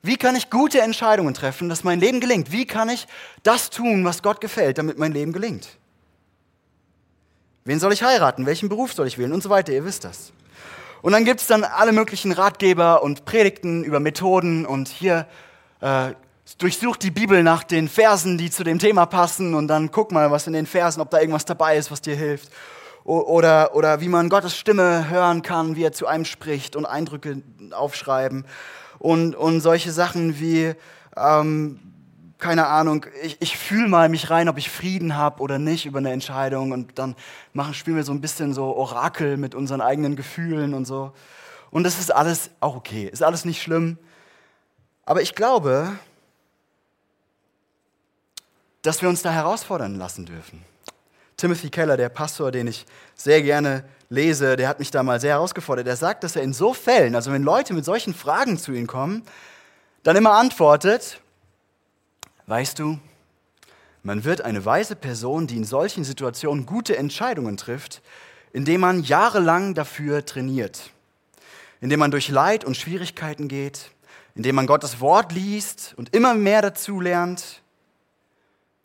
Wie 0.03 0.17
kann 0.17 0.37
ich 0.37 0.51
gute 0.51 0.81
Entscheidungen 0.83 1.35
treffen, 1.35 1.69
dass 1.69 1.83
mein 1.83 1.99
Leben 1.99 2.21
gelingt? 2.21 2.53
Wie 2.53 2.67
kann 2.67 2.91
ich 2.91 3.07
das 3.43 3.71
tun, 3.71 4.05
was 4.05 4.23
Gott 4.23 4.41
gefällt, 4.41 4.79
damit 4.79 4.99
mein 4.99 5.13
Leben 5.13 5.33
gelingt? 5.33 5.79
Wen 7.65 7.81
soll 7.81 7.93
ich 7.93 8.03
heiraten? 8.03 8.45
Welchen 8.45 8.69
Beruf 8.69 8.93
soll 8.93 9.07
ich 9.07 9.17
wählen? 9.17 9.33
Und 9.33 9.43
so 9.43 9.49
weiter, 9.49 9.73
ihr 9.73 9.85
wisst 9.85 10.05
das. 10.05 10.33
Und 11.01 11.13
dann 11.13 11.25
gibt 11.25 11.41
es 11.41 11.47
dann 11.47 11.65
alle 11.65 11.93
möglichen 11.93 12.33
Ratgeber 12.33 13.03
und 13.03 13.25
Predigten 13.25 13.85
über 13.85 14.01
Methoden 14.01 14.67
und 14.67 14.89
hier 14.89 15.27
äh, 15.81 16.13
durchsucht 16.59 17.03
die 17.03 17.11
Bibel 17.11 17.43
nach 17.43 17.65
den 17.65 17.89
Versen, 17.89 18.39
die 18.39 18.51
zu 18.51 18.65
dem 18.65 18.79
Thema 18.79 19.07
passen 19.07 19.55
und 19.55 19.69
dann 19.69 19.91
guck 19.91 20.13
mal, 20.13 20.31
was 20.31 20.47
in 20.47 20.53
den 20.53 20.67
Versen, 20.67 21.01
ob 21.01 21.11
da 21.11 21.21
irgendwas 21.21 21.45
dabei 21.45 21.77
ist, 21.77 21.91
was 21.91 22.01
dir 22.01 22.17
hilft. 22.17 22.51
Oder, 23.05 23.75
oder 23.75 24.01
wie 24.01 24.09
man 24.09 24.31
Gottes 24.31 24.57
Stimme 24.57 25.11
hören 25.11 25.43
kann, 25.43 25.77
wie 25.77 25.85
er 25.85 25.93
zu 25.93 26.07
einem 26.07 26.25
spricht 26.25 26.75
und 26.75 26.87
Eindrücke 26.87 27.43
aufschreiben 27.71 28.47
und, 28.99 29.37
und 29.37 29.61
solche 29.61 29.93
Sachen 29.93 30.41
wie, 30.41 30.75
ähm, 31.15 31.79
keine 32.39 32.67
Ahnung, 32.67 33.05
ich, 33.23 33.37
ich 33.41 33.59
fühle 33.59 33.89
mal 33.89 34.09
mich 34.09 34.31
rein, 34.31 34.49
ob 34.49 34.57
ich 34.57 34.71
Frieden 34.71 35.17
habe 35.17 35.43
oder 35.43 35.59
nicht 35.59 35.85
über 35.85 35.99
eine 35.99 36.13
Entscheidung 36.13 36.73
und 36.73 36.99
dann 36.99 37.15
machen, 37.53 37.75
spielen 37.75 37.97
wir 37.97 38.05
so 38.05 38.13
ein 38.13 38.23
bisschen 38.23 38.55
so 38.55 38.75
Orakel 38.75 39.37
mit 39.37 39.55
unseren 39.55 39.83
eigenen 39.83 40.17
Gefühlen 40.17 40.73
und 40.73 40.87
so. 40.87 41.13
Und 41.71 41.85
das 41.85 41.99
ist 41.99 42.15
alles 42.15 42.51
auch 42.61 42.77
okay, 42.77 43.09
ist 43.13 43.23
alles 43.23 43.45
nicht 43.45 43.61
schlimm. 43.61 43.99
Aber 45.05 45.21
ich 45.21 45.35
glaube, 45.35 45.99
dass 48.81 49.03
wir 49.03 49.09
uns 49.11 49.23
da 49.23 49.31
herausfordern 49.31 49.97
lassen 49.97 50.25
dürfen. 50.25 50.65
Timothy 51.37 51.71
Keller, 51.71 51.97
der 51.97 52.09
Pastor, 52.09 52.51
den 52.51 52.67
ich 52.67 52.87
sehr 53.15 53.43
gerne 53.43 53.85
lese, 54.09 54.57
der 54.57 54.69
hat 54.69 54.79
mich 54.79 54.91
da 54.91 55.03
mal 55.03 55.21
sehr 55.21 55.33
herausgefordert. 55.33 55.87
Er 55.87 55.97
sagt, 55.97 56.25
dass 56.25 56.37
er 56.37 56.43
in 56.43 56.53
so 56.53 56.73
Fällen, 56.73 57.15
also 57.15 57.33
wenn 57.33 57.43
Leute 57.43 57.75
mit 57.75 57.85
solchen 57.85 58.15
Fragen 58.15 58.59
zu 58.59 58.73
ihm 58.73 58.87
kommen, 58.87 59.23
dann 60.03 60.17
immer 60.17 60.33
antwortet, 60.33 61.21
weißt 62.47 62.79
du, 62.79 62.99
man 64.03 64.25
wird 64.25 64.43
eine 64.43 64.65
weise 64.65 64.97
Person, 64.97 65.47
die 65.47 65.57
in 65.57 65.65
solchen 65.65 66.05
Situationen 66.05 66.67
gute 66.67 66.97
Entscheidungen 66.97 67.57
trifft, 67.57 68.03
indem 68.53 68.83
man 68.83 69.03
jahrelang 69.03 69.75
dafür 69.75 70.25
trainiert, 70.25 70.91
indem 71.81 72.01
man 72.01 72.11
durch 72.11 72.29
Leid 72.29 72.65
und 72.65 72.77
Schwierigkeiten 72.77 73.49
geht, 73.49 73.91
indem 74.35 74.57
man 74.57 74.67
Gottes 74.67 75.01
Wort 75.01 75.33
liest 75.33 75.95
und 75.97 76.15
immer 76.15 76.35
mehr 76.35 76.61
dazu 76.61 77.01
lernt. 77.01 77.63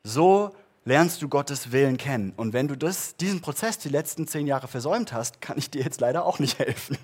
So 0.04 0.56
lernst 0.89 1.21
du 1.21 1.30
Gottes 1.30 1.71
Willen 1.71 1.97
kennen. 1.97 2.34
Und 2.36 2.52
wenn 2.52 2.67
du 2.67 2.75
das, 2.75 3.15
diesen 3.15 3.41
Prozess 3.41 3.78
die 3.78 3.89
letzten 3.89 4.28
zehn 4.28 4.47
Jahre 4.47 4.67
versäumt 4.67 5.13
hast, 5.13 5.39
kann 5.39 5.58
ich 5.58 5.69
dir 5.69 5.84
jetzt 5.84 6.02
leider 6.02 6.25
auch 6.25 6.39
nicht 6.39 6.58
helfen. 6.58 6.97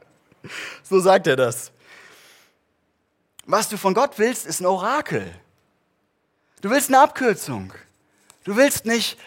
so 0.84 1.00
sagt 1.00 1.26
er 1.26 1.34
das. 1.34 1.72
Was 3.44 3.68
du 3.68 3.76
von 3.76 3.92
Gott 3.92 4.18
willst, 4.18 4.46
ist 4.46 4.60
ein 4.60 4.66
Orakel. 4.66 5.34
Du 6.62 6.70
willst 6.70 6.88
eine 6.88 7.00
Abkürzung. 7.00 7.72
Du 8.44 8.56
willst 8.56 8.86
nicht 8.86 9.18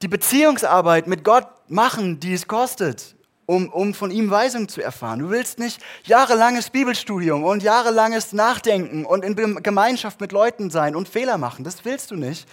die 0.00 0.08
Beziehungsarbeit 0.08 1.08
mit 1.08 1.24
Gott 1.24 1.48
machen, 1.66 2.20
die 2.20 2.34
es 2.34 2.46
kostet, 2.46 3.16
um, 3.46 3.68
um 3.68 3.94
von 3.94 4.12
ihm 4.12 4.30
Weisung 4.30 4.68
zu 4.68 4.80
erfahren. 4.80 5.18
Du 5.18 5.30
willst 5.30 5.58
nicht 5.58 5.80
jahrelanges 6.04 6.70
Bibelstudium 6.70 7.42
und 7.42 7.64
jahrelanges 7.64 8.32
Nachdenken 8.32 9.04
und 9.04 9.24
in 9.24 9.60
Gemeinschaft 9.60 10.20
mit 10.20 10.30
Leuten 10.30 10.70
sein 10.70 10.94
und 10.94 11.08
Fehler 11.08 11.36
machen. 11.36 11.64
Das 11.64 11.84
willst 11.84 12.12
du 12.12 12.14
nicht. 12.14 12.46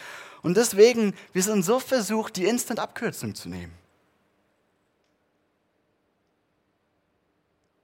Und 0.46 0.58
deswegen, 0.58 1.16
wir 1.34 1.42
sind 1.42 1.64
so 1.64 1.80
versucht, 1.80 2.36
die 2.36 2.46
Instant-Abkürzung 2.46 3.34
zu 3.34 3.50
nehmen. 3.50 3.74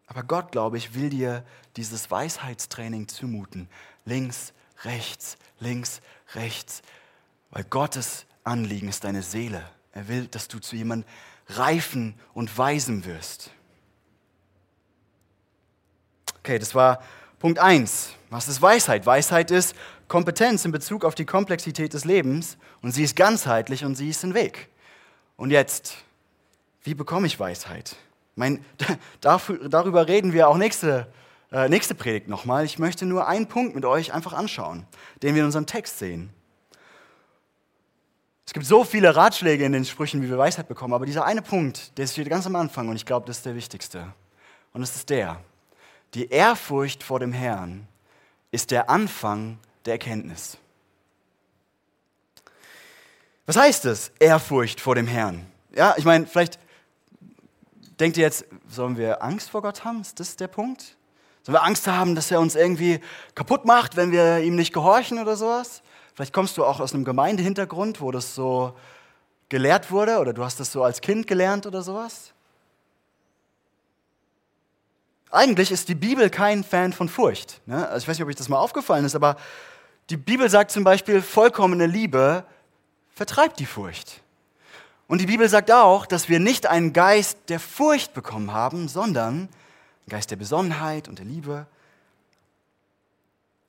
Aber 0.06 0.22
Gott, 0.22 0.52
glaube 0.52 0.78
ich, 0.78 0.94
will 0.94 1.10
dir 1.10 1.44
dieses 1.76 2.12
Weisheitstraining 2.12 3.08
zumuten. 3.08 3.68
Links, 4.06 4.54
rechts, 4.84 5.38
links, 5.60 6.02
rechts. 6.36 6.84
Weil 7.50 7.64
Gottes 7.64 8.28
Anliegen 8.44 8.90
ist 8.90 9.06
deine 9.06 9.24
Seele. 9.24 9.68
Er 9.92 10.08
will, 10.08 10.28
dass 10.28 10.48
du 10.48 10.60
zu 10.60 10.76
jemandem 10.76 11.10
reifen 11.48 12.14
und 12.36 12.56
weisen 12.60 13.06
wirst. 13.06 13.50
Okay, 16.38 16.60
das 16.60 16.76
war 16.76 17.02
Punkt 17.42 17.58
1. 17.58 18.12
Was 18.30 18.48
ist 18.48 18.62
Weisheit? 18.62 19.08
Weisheit 19.08 19.50
ist 19.50 19.76
Kompetenz 20.08 20.64
in 20.64 20.72
Bezug 20.72 21.04
auf 21.04 21.16
die 21.16 21.26
Komplexität 21.26 21.92
des 21.92 22.06
Lebens 22.06 22.56
und 22.84 22.92
sie 22.92 23.04
ist 23.04 23.16
ganzheitlich 23.16 23.84
und 23.84 23.96
sie 23.96 24.10
ist 24.10 24.24
ein 24.24 24.36
Weg. 24.36 24.70
Und 25.38 25.50
jetzt, 25.50 25.98
wie 26.84 26.94
bekomme 26.94 27.26
ich 27.26 27.40
Weisheit? 27.40 27.96
Mein, 28.36 28.64
dafür, 29.22 29.70
darüber 29.70 30.08
reden 30.08 30.34
wir 30.34 30.50
auch 30.50 30.58
nächste, 30.58 31.12
äh, 31.52 31.68
nächste 31.68 31.96
Predigt 31.96 32.28
nochmal. 32.28 32.64
Ich 32.64 32.78
möchte 32.78 33.08
nur 33.08 33.28
einen 33.28 33.48
Punkt 33.48 33.74
mit 33.74 33.86
euch 33.86 34.14
einfach 34.14 34.34
anschauen, 34.34 34.86
den 35.24 35.34
wir 35.34 35.42
in 35.42 35.48
unserem 35.48 35.66
Text 35.66 35.98
sehen. 35.98 36.30
Es 38.46 38.54
gibt 38.54 38.68
so 38.68 38.84
viele 38.84 39.16
Ratschläge 39.16 39.66
in 39.66 39.72
den 39.72 39.86
Sprüchen, 39.86 40.22
wie 40.22 40.30
wir 40.30 40.38
Weisheit 40.38 40.68
bekommen, 40.68 40.94
aber 40.94 41.08
dieser 41.08 41.26
eine 41.26 41.42
Punkt, 41.42 41.98
der 41.98 42.06
steht 42.06 42.30
ganz 42.30 42.46
am 42.46 42.56
Anfang 42.56 42.88
und 42.88 42.98
ich 42.98 43.06
glaube, 43.08 43.26
das 43.26 43.38
ist 43.38 43.48
der 43.48 43.56
wichtigste. 43.56 44.14
Und 44.74 44.84
es 44.84 44.96
ist 44.96 45.10
der, 45.10 45.42
die 46.14 46.30
Ehrfurcht 46.30 47.04
vor 47.04 47.20
dem 47.20 47.34
Herrn 47.34 47.88
ist 48.52 48.72
der 48.72 48.90
Anfang 48.90 49.58
der 49.86 49.94
Erkenntnis. 49.94 50.58
Was 53.46 53.56
heißt 53.56 53.86
es, 53.86 54.12
Ehrfurcht 54.20 54.80
vor 54.80 54.96
dem 54.96 55.08
Herrn? 55.08 55.46
Ja, 55.76 55.96
ich 55.98 56.06
meine, 56.06 56.26
vielleicht 56.26 56.60
denkt 58.00 58.18
ihr 58.18 58.24
jetzt, 58.24 58.46
sollen 58.68 58.98
wir 58.98 59.24
Angst 59.24 59.50
vor 59.50 59.62
Gott 59.62 59.84
haben? 59.84 60.02
Ist 60.02 60.20
das 60.20 60.36
der 60.36 60.48
Punkt? 60.48 60.96
Sollen 61.44 61.56
wir 61.56 61.64
Angst 61.64 61.88
haben, 61.88 62.14
dass 62.16 62.30
er 62.30 62.40
uns 62.40 62.56
irgendwie 62.56 63.00
kaputt 63.34 63.66
macht, 63.66 63.96
wenn 63.96 64.12
wir 64.12 64.40
ihm 64.40 64.56
nicht 64.56 64.74
gehorchen 64.74 65.20
oder 65.20 65.36
sowas? 65.36 65.82
Vielleicht 66.14 66.34
kommst 66.34 66.58
du 66.58 66.66
auch 66.66 66.80
aus 66.80 66.94
einem 66.94 67.06
Gemeindehintergrund, 67.06 68.02
wo 68.02 68.12
das 68.12 68.36
so 68.36 68.74
gelehrt 69.50 69.92
wurde 69.92 70.20
oder 70.20 70.34
du 70.34 70.44
hast 70.44 70.60
das 70.60 70.72
so 70.72 70.84
als 70.84 71.02
Kind 71.02 71.26
gelernt 71.26 71.66
oder 71.66 71.82
sowas. 71.82 72.34
Eigentlich 75.32 75.72
ist 75.72 75.88
die 75.88 75.96
Bibel 75.96 76.30
kein 76.30 76.64
Fan 76.64 76.92
von 76.92 77.08
Furcht. 77.08 77.62
Ne? 77.66 77.88
Also 77.88 78.04
ich 78.04 78.08
weiß 78.08 78.18
nicht, 78.18 78.24
ob 78.24 78.30
euch 78.30 78.36
das 78.36 78.50
mal 78.50 78.60
aufgefallen 78.60 79.06
ist, 79.06 79.16
aber 79.16 79.38
die 80.10 80.18
Bibel 80.18 80.50
sagt 80.50 80.72
zum 80.72 80.84
Beispiel, 80.84 81.22
vollkommene 81.22 81.86
Liebe 81.86 82.44
vertreibt 83.16 83.60
die 83.60 83.66
Furcht. 83.66 84.22
Und 85.08 85.22
die 85.22 85.26
Bibel 85.26 85.48
sagt 85.48 85.72
auch, 85.72 86.06
dass 86.06 86.28
wir 86.28 86.40
nicht 86.40 86.68
einen 86.68 86.92
Geist 86.92 87.38
der 87.48 87.62
Furcht 87.62 88.14
bekommen 88.14 88.52
haben, 88.52 88.90
sondern 88.90 89.34
einen 89.34 89.50
Geist 90.10 90.32
der 90.32 90.36
Besonnenheit 90.36 91.08
und 91.08 91.20
der 91.20 91.26
Liebe. 91.26 91.66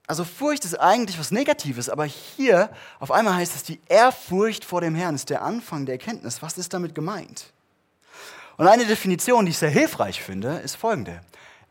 Also 0.09 0.25
Furcht 0.25 0.65
ist 0.65 0.79
eigentlich 0.81 1.19
was 1.19 1.31
Negatives, 1.31 1.89
aber 1.89 2.05
hier 2.05 2.71
auf 2.99 3.13
einmal 3.13 3.35
heißt 3.35 3.55
es, 3.55 3.63
die 3.63 3.81
Ehrfurcht 3.89 4.65
vor 4.65 4.81
dem 4.81 4.97
Herrn 4.97 5.15
ist 5.15 5.31
der 5.31 5.43
Anfang 5.43 5.87
der 5.87 5.95
Erkenntnis. 5.95 6.43
Was 6.43 6.59
ist 6.59 6.75
damit 6.75 6.95
gemeint? 6.95 7.53
Und 8.57 8.67
eine 8.67 8.85
Definition, 8.85 9.47
die 9.47 9.51
ich 9.51 9.59
sehr 9.59 9.71
hilfreich 9.71 10.23
finde, 10.23 10.59
ist 10.59 10.77
folgende. 10.77 11.21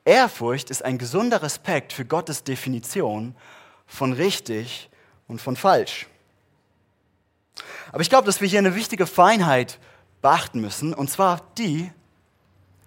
Ehrfurcht 0.05 0.69
ist 0.69 0.83
ein 0.83 0.97
gesunder 0.97 1.41
Respekt 1.41 1.93
für 1.93 2.05
Gottes 2.05 2.43
Definition 2.43 3.35
von 3.85 4.13
richtig 4.13 4.89
und 5.27 5.41
von 5.41 5.55
falsch. 5.55 6.07
Aber 7.91 8.01
ich 8.01 8.09
glaube, 8.09 8.25
dass 8.25 8.41
wir 8.41 8.47
hier 8.47 8.59
eine 8.59 8.75
wichtige 8.75 9.05
Feinheit 9.05 9.79
beachten 10.21 10.61
müssen, 10.61 10.93
und 10.93 11.09
zwar 11.09 11.41
die, 11.57 11.91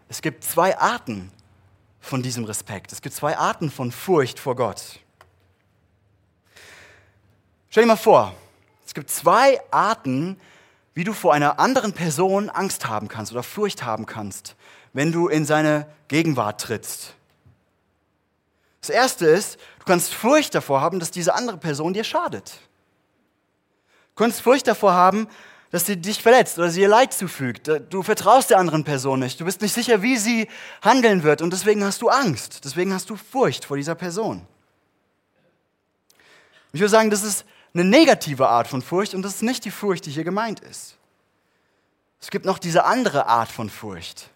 es 0.09 0.23
gibt 0.23 0.45
zwei 0.45 0.79
Arten 0.79 1.31
von 2.01 2.23
diesem 2.23 2.45
Respekt. 2.45 2.93
Es 2.93 3.03
gibt 3.03 3.15
zwei 3.15 3.37
Arten 3.37 3.71
von 3.71 3.91
Furcht 3.91 4.39
vor 4.39 4.57
Gott. 4.57 5.01
Stell 7.71 7.85
dir 7.85 7.89
mal 7.89 7.97
vor, 7.97 8.35
es 8.87 8.95
gibt 8.95 9.11
zwei 9.11 9.61
Arten, 9.71 10.39
wie 10.95 11.05
du 11.05 11.13
vor 11.13 11.33
einer 11.33 11.59
anderen 11.59 11.93
Person 11.93 12.51
Angst 12.51 12.87
haben 12.87 13.09
kannst 13.09 13.33
oder 13.33 13.43
Furcht 13.43 13.85
haben 13.85 14.07
kannst, 14.07 14.55
wenn 14.95 15.13
du 15.13 15.29
in 15.29 15.45
seine 15.45 15.87
Gegenwart 16.09 16.63
trittst. 16.63 17.13
Das 18.81 18.89
erste 18.89 19.27
ist, 19.27 19.59
du 19.81 19.85
kannst 19.85 20.15
Furcht 20.15 20.55
davor 20.55 20.81
haben, 20.81 21.01
dass 21.01 21.11
diese 21.11 21.35
andere 21.35 21.59
Person 21.59 21.93
dir 21.93 22.05
schadet. 22.05 22.61
Du 24.15 24.23
kannst 24.23 24.41
Furcht 24.41 24.67
davor 24.67 24.95
haben, 24.95 25.29
dass 25.71 25.87
sie 25.87 25.97
dich 25.97 26.23
verletzt 26.23 26.57
oder 26.59 26.71
sie 26.71 26.83
ihr 26.83 26.89
Leid 26.89 27.13
zufügt. 27.13 27.69
Du 27.91 28.03
vertraust 28.03 28.51
der 28.51 28.59
anderen 28.59 28.85
Person 28.85 29.19
nicht. 29.19 29.41
Du 29.41 29.45
bist 29.45 29.61
nicht 29.61 29.73
sicher, 29.73 30.03
wie 30.03 30.17
sie 30.17 30.49
handeln 30.83 31.25
wird 31.25 31.43
und 31.43 31.53
deswegen 31.53 31.83
hast 31.83 32.01
du 32.01 32.09
Angst. 32.09 32.65
Deswegen 32.65 32.95
hast 32.95 33.11
du 33.11 33.17
Furcht 33.17 33.65
vor 33.65 33.77
dieser 33.77 33.97
Person. 33.97 34.47
Ich 36.73 36.81
würde 36.81 36.91
sagen, 36.91 37.11
das 37.11 37.25
ist 37.25 37.45
eine 37.73 37.85
negative 37.85 38.49
Art 38.49 38.69
von 38.69 38.83
Furcht 38.83 39.15
und 39.15 39.23
das 39.23 39.37
ist 39.37 39.43
nicht 39.43 39.65
die 39.65 39.73
Furcht, 39.73 40.07
die 40.07 40.11
hier 40.11 40.25
gemeint 40.25 40.61
ist. 40.61 40.97
Es 42.21 42.31
gibt 42.31 42.45
noch 42.45 42.59
diese 42.59 42.85
andere 42.85 43.27
Art 43.27 43.51
von 43.51 43.69
Furcht. 43.69 44.31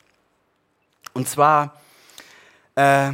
Und 1.13 1.29
zwar, 1.29 1.81
äh, 2.77 3.13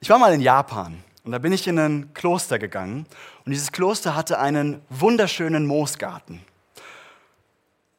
ich 0.00 0.08
war 0.08 0.18
mal 0.18 0.32
in 0.32 0.40
Japan 0.40 1.02
und 1.24 1.32
da 1.32 1.38
bin 1.38 1.52
ich 1.52 1.66
in 1.66 1.78
ein 1.78 2.14
Kloster 2.14 2.58
gegangen 2.58 3.06
und 3.44 3.52
dieses 3.52 3.72
Kloster 3.72 4.14
hatte 4.14 4.38
einen 4.38 4.80
wunderschönen 4.88 5.66
Moosgarten. 5.66 6.40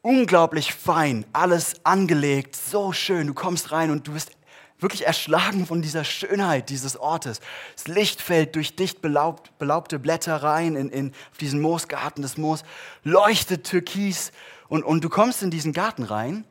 Unglaublich 0.02 0.74
fein, 0.74 1.26
alles 1.32 1.76
angelegt, 1.84 2.56
so 2.56 2.92
schön. 2.92 3.28
Du 3.28 3.36
kommst 3.36 3.72
rein 3.72 3.92
und 3.92 4.08
du 4.08 4.14
bist 4.14 4.32
wirklich 4.82 5.06
erschlagen 5.06 5.68
von 5.68 5.84
dieser 5.84 6.04
Schönheit 6.04 6.70
dieses 6.70 6.98
Ortes. 6.98 7.40
Das 7.76 7.88
Licht 7.88 8.20
fällt 8.20 8.56
durch 8.56 8.76
dicht 8.76 9.02
belaubt, 9.02 9.58
belaubte 9.60 10.00
Blätter 10.00 10.42
rein 10.42 10.76
in, 10.76 10.90
in 10.90 11.14
auf 11.32 11.38
diesen 11.38 11.62
Moosgarten. 11.62 12.24
Das 12.24 12.38
Moos 12.38 12.64
leuchtet 13.04 13.66
türkis 13.66 14.32
und, 14.68 14.84
und 14.84 15.04
du 15.04 15.10
kommst 15.10 15.44
in 15.44 15.52
diesen 15.52 15.72
Garten 15.72 16.04
rein 16.04 16.46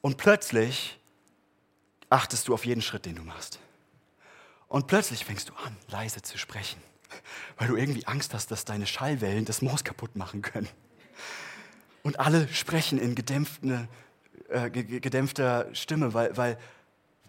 und 0.00 0.16
plötzlich 0.16 0.99
achtest 2.10 2.48
du 2.48 2.54
auf 2.54 2.66
jeden 2.66 2.82
Schritt, 2.82 3.06
den 3.06 3.14
du 3.14 3.22
machst. 3.22 3.58
Und 4.68 4.86
plötzlich 4.86 5.24
fängst 5.24 5.48
du 5.48 5.54
an, 5.54 5.76
leise 5.88 6.22
zu 6.22 6.38
sprechen, 6.38 6.80
weil 7.56 7.68
du 7.68 7.76
irgendwie 7.76 8.06
Angst 8.06 8.34
hast, 8.34 8.50
dass 8.50 8.64
deine 8.64 8.86
Schallwellen 8.86 9.44
das 9.44 9.62
Moos 9.62 9.82
kaputt 9.84 10.16
machen 10.16 10.42
können. 10.42 10.68
Und 12.02 12.20
alle 12.20 12.48
sprechen 12.48 12.98
in 12.98 13.14
gedämpfte, 13.14 13.88
äh, 14.48 14.70
gedämpfter 14.70 15.74
Stimme, 15.74 16.14
weil, 16.14 16.36
weil, 16.36 16.58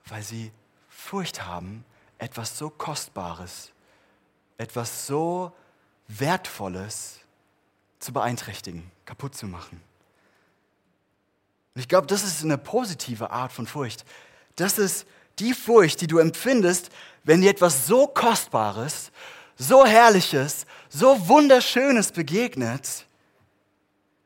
weil 0.06 0.24
sie 0.24 0.52
Furcht 0.89 1.46
haben, 1.46 1.84
etwas 2.17 2.58
so 2.58 2.70
Kostbares, 2.70 3.72
etwas 4.58 5.08
so 5.08 5.52
Wertvolles 6.08 7.20
zu 8.00 8.13
beeinträchtigen, 8.13 8.91
kaputt 9.06 9.36
zu 9.36 9.48
machen. 9.48 9.82
Und 11.74 11.82
ich 11.82 11.88
glaube, 11.88 12.08
das 12.08 12.24
ist 12.24 12.44
eine 12.44 12.58
positive 12.58 13.32
Art 13.32 13.52
von 13.52 13.65
Furcht. 13.65 14.06
Das 14.56 14.78
ist 14.78 15.06
die 15.40 15.54
Furcht, 15.54 16.02
die 16.02 16.08
du 16.08 16.20
empfindest, 16.20 16.90
wenn 17.24 17.42
dir 17.42 17.52
etwas 17.52 17.88
so 17.88 18.08
Kostbares, 18.08 19.12
so 19.58 19.86
Herrliches, 19.86 20.66
so 20.90 21.28
Wunderschönes 21.28 22.12
begegnet, 22.12 23.06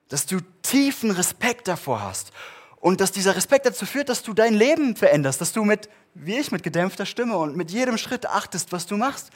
dass 0.10 0.26
du 0.26 0.40
tiefen 0.62 1.12
Respekt 1.12 1.68
davor 1.68 2.02
hast 2.02 2.32
und 2.80 3.02
dass 3.02 3.12
dieser 3.12 3.36
Respekt 3.36 3.66
dazu 3.66 3.86
führt, 3.86 4.10
dass 4.10 4.24
du 4.24 4.34
dein 4.34 4.54
Leben 4.54 4.96
veränderst, 4.96 5.42
dass 5.42 5.52
du 5.52 5.64
mit, 5.64 5.90
wie 6.14 6.38
ich, 6.38 6.52
mit 6.52 6.64
gedämpfter 6.64 7.06
Stimme 7.06 7.38
und 7.38 7.56
mit 7.56 7.72
jedem 7.72 7.98
Schritt 7.98 8.26
achtest, 8.26 8.72
was 8.72 8.86
du 8.86 8.98
machst. 8.98 9.32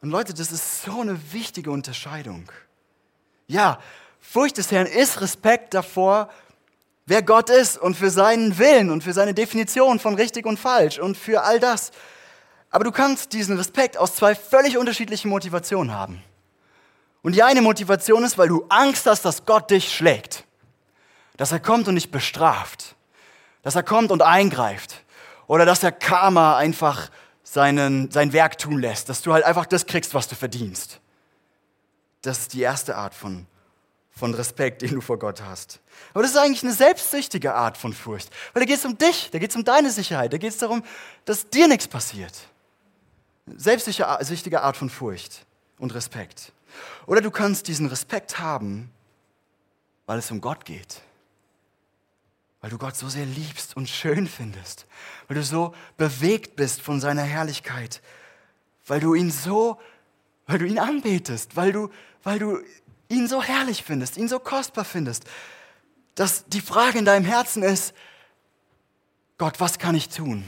Und 0.00 0.10
Leute, 0.10 0.34
das 0.34 0.50
ist 0.50 0.82
so 0.82 1.00
eine 1.00 1.32
wichtige 1.32 1.70
Unterscheidung. 1.70 2.50
Ja, 3.46 3.78
Furcht 4.22 4.56
des 4.56 4.70
Herrn 4.70 4.86
ist 4.86 5.20
Respekt 5.20 5.74
davor, 5.74 6.30
wer 7.06 7.22
Gott 7.22 7.50
ist 7.50 7.76
und 7.76 7.96
für 7.96 8.08
seinen 8.08 8.56
Willen 8.56 8.90
und 8.90 9.04
für 9.04 9.12
seine 9.12 9.34
Definition 9.34 9.98
von 9.98 10.14
richtig 10.14 10.46
und 10.46 10.58
falsch 10.58 10.98
und 10.98 11.18
für 11.18 11.42
all 11.42 11.60
das. 11.60 11.90
Aber 12.70 12.84
du 12.84 12.92
kannst 12.92 13.34
diesen 13.34 13.58
Respekt 13.58 13.98
aus 13.98 14.14
zwei 14.16 14.34
völlig 14.34 14.78
unterschiedlichen 14.78 15.28
Motivationen 15.28 15.92
haben. 15.92 16.22
Und 17.20 17.34
die 17.34 17.42
eine 17.42 17.60
Motivation 17.60 18.24
ist, 18.24 18.38
weil 18.38 18.48
du 18.48 18.64
Angst 18.68 19.06
hast, 19.06 19.24
dass 19.24 19.44
Gott 19.44 19.70
dich 19.70 19.94
schlägt. 19.94 20.44
Dass 21.36 21.52
er 21.52 21.60
kommt 21.60 21.88
und 21.88 21.96
dich 21.96 22.10
bestraft. 22.10 22.96
Dass 23.62 23.74
er 23.74 23.82
kommt 23.82 24.10
und 24.10 24.22
eingreift. 24.22 25.04
Oder 25.48 25.66
dass 25.66 25.82
er 25.82 25.92
Karma 25.92 26.56
einfach 26.56 27.10
seinen, 27.42 28.10
sein 28.10 28.32
Werk 28.32 28.56
tun 28.56 28.80
lässt. 28.80 29.08
Dass 29.08 29.20
du 29.20 29.32
halt 29.32 29.44
einfach 29.44 29.66
das 29.66 29.86
kriegst, 29.86 30.14
was 30.14 30.28
du 30.28 30.34
verdienst. 30.34 31.00
Das 32.22 32.38
ist 32.38 32.54
die 32.54 32.62
erste 32.62 32.96
Art 32.96 33.14
von, 33.14 33.46
von 34.14 34.34
Respekt, 34.34 34.82
den 34.82 34.94
du 34.94 35.00
vor 35.00 35.18
Gott 35.18 35.42
hast. 35.42 35.80
Aber 36.12 36.22
das 36.22 36.32
ist 36.32 36.36
eigentlich 36.36 36.62
eine 36.62 36.72
selbstsüchtige 36.72 37.54
Art 37.54 37.76
von 37.76 37.92
Furcht. 37.92 38.30
Weil 38.52 38.60
da 38.60 38.66
geht 38.66 38.78
es 38.78 38.84
um 38.84 38.96
dich, 38.96 39.30
da 39.30 39.38
geht 39.38 39.50
es 39.50 39.56
um 39.56 39.64
deine 39.64 39.90
Sicherheit, 39.90 40.32
da 40.32 40.38
geht 40.38 40.50
es 40.50 40.58
darum, 40.58 40.84
dass 41.24 41.48
dir 41.48 41.66
nichts 41.66 41.88
passiert. 41.88 42.32
Selbstsüchtige 43.46 44.60
Art 44.60 44.76
von 44.76 44.90
Furcht 44.90 45.46
und 45.78 45.94
Respekt. 45.94 46.52
Oder 47.06 47.20
du 47.20 47.30
kannst 47.30 47.68
diesen 47.68 47.86
Respekt 47.86 48.38
haben, 48.38 48.90
weil 50.06 50.18
es 50.18 50.30
um 50.30 50.40
Gott 50.40 50.64
geht. 50.64 51.00
Weil 52.60 52.70
du 52.70 52.78
Gott 52.78 52.96
so 52.96 53.08
sehr 53.08 53.26
liebst 53.26 53.76
und 53.76 53.88
schön 53.88 54.28
findest. 54.28 54.86
Weil 55.26 55.36
du 55.36 55.42
so 55.42 55.74
bewegt 55.96 56.54
bist 56.54 56.80
von 56.80 57.00
seiner 57.00 57.22
Herrlichkeit. 57.22 58.00
Weil 58.86 59.00
du 59.00 59.14
ihn 59.14 59.30
so, 59.30 59.80
weil 60.46 60.58
du 60.58 60.66
ihn 60.66 60.78
anbetest. 60.78 61.56
Weil 61.56 61.72
du, 61.72 61.90
weil 62.22 62.38
du 62.38 62.58
ihn 63.12 63.28
so 63.28 63.42
herrlich 63.42 63.84
findest, 63.84 64.16
ihn 64.16 64.28
so 64.28 64.38
kostbar 64.38 64.84
findest. 64.84 65.24
Dass 66.14 66.44
die 66.46 66.60
Frage 66.60 66.98
in 66.98 67.04
deinem 67.04 67.24
Herzen 67.24 67.62
ist, 67.62 67.94
Gott, 69.38 69.60
was 69.60 69.78
kann 69.78 69.94
ich 69.94 70.08
tun? 70.08 70.44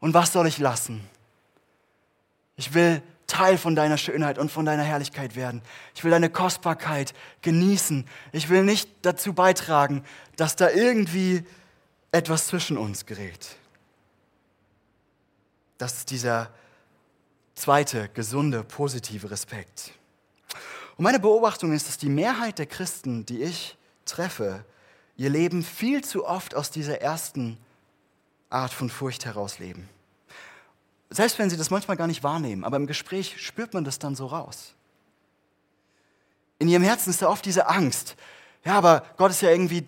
Und 0.00 0.14
was 0.14 0.32
soll 0.32 0.46
ich 0.46 0.58
lassen? 0.58 1.08
Ich 2.56 2.74
will 2.74 3.02
Teil 3.26 3.56
von 3.56 3.74
deiner 3.74 3.96
Schönheit 3.96 4.38
und 4.38 4.50
von 4.50 4.66
deiner 4.66 4.82
Herrlichkeit 4.82 5.36
werden. 5.36 5.62
Ich 5.94 6.04
will 6.04 6.10
deine 6.10 6.28
Kostbarkeit 6.28 7.14
genießen. 7.40 8.06
Ich 8.32 8.48
will 8.48 8.62
nicht 8.62 8.90
dazu 9.02 9.32
beitragen, 9.32 10.04
dass 10.36 10.54
da 10.56 10.70
irgendwie 10.70 11.44
etwas 12.10 12.46
zwischen 12.48 12.76
uns 12.76 13.06
gerät. 13.06 13.56
Das 15.78 15.94
ist 15.94 16.10
dieser 16.10 16.50
zweite, 17.54 18.10
gesunde, 18.10 18.64
positive 18.64 19.30
Respekt. 19.30 19.92
Und 20.96 21.04
meine 21.04 21.20
Beobachtung 21.20 21.72
ist, 21.72 21.88
dass 21.88 21.98
die 21.98 22.08
Mehrheit 22.08 22.58
der 22.58 22.66
Christen, 22.66 23.24
die 23.26 23.42
ich 23.42 23.76
treffe, 24.04 24.64
ihr 25.16 25.30
Leben 25.30 25.62
viel 25.62 26.02
zu 26.02 26.26
oft 26.26 26.54
aus 26.54 26.70
dieser 26.70 27.00
ersten 27.00 27.58
Art 28.50 28.72
von 28.72 28.90
Furcht 28.90 29.24
herausleben. 29.24 29.88
Selbst 31.10 31.38
wenn 31.38 31.50
sie 31.50 31.56
das 31.56 31.70
manchmal 31.70 31.96
gar 31.96 32.06
nicht 32.06 32.22
wahrnehmen, 32.22 32.64
aber 32.64 32.76
im 32.76 32.86
Gespräch 32.86 33.36
spürt 33.40 33.74
man 33.74 33.84
das 33.84 33.98
dann 33.98 34.14
so 34.14 34.26
raus. 34.26 34.74
In 36.58 36.68
ihrem 36.68 36.82
Herzen 36.82 37.10
ist 37.10 37.22
da 37.22 37.28
oft 37.28 37.44
diese 37.44 37.68
Angst. 37.68 38.16
Ja, 38.64 38.74
aber 38.74 39.04
Gott 39.16 39.30
ist 39.30 39.42
ja 39.42 39.50
irgendwie, 39.50 39.86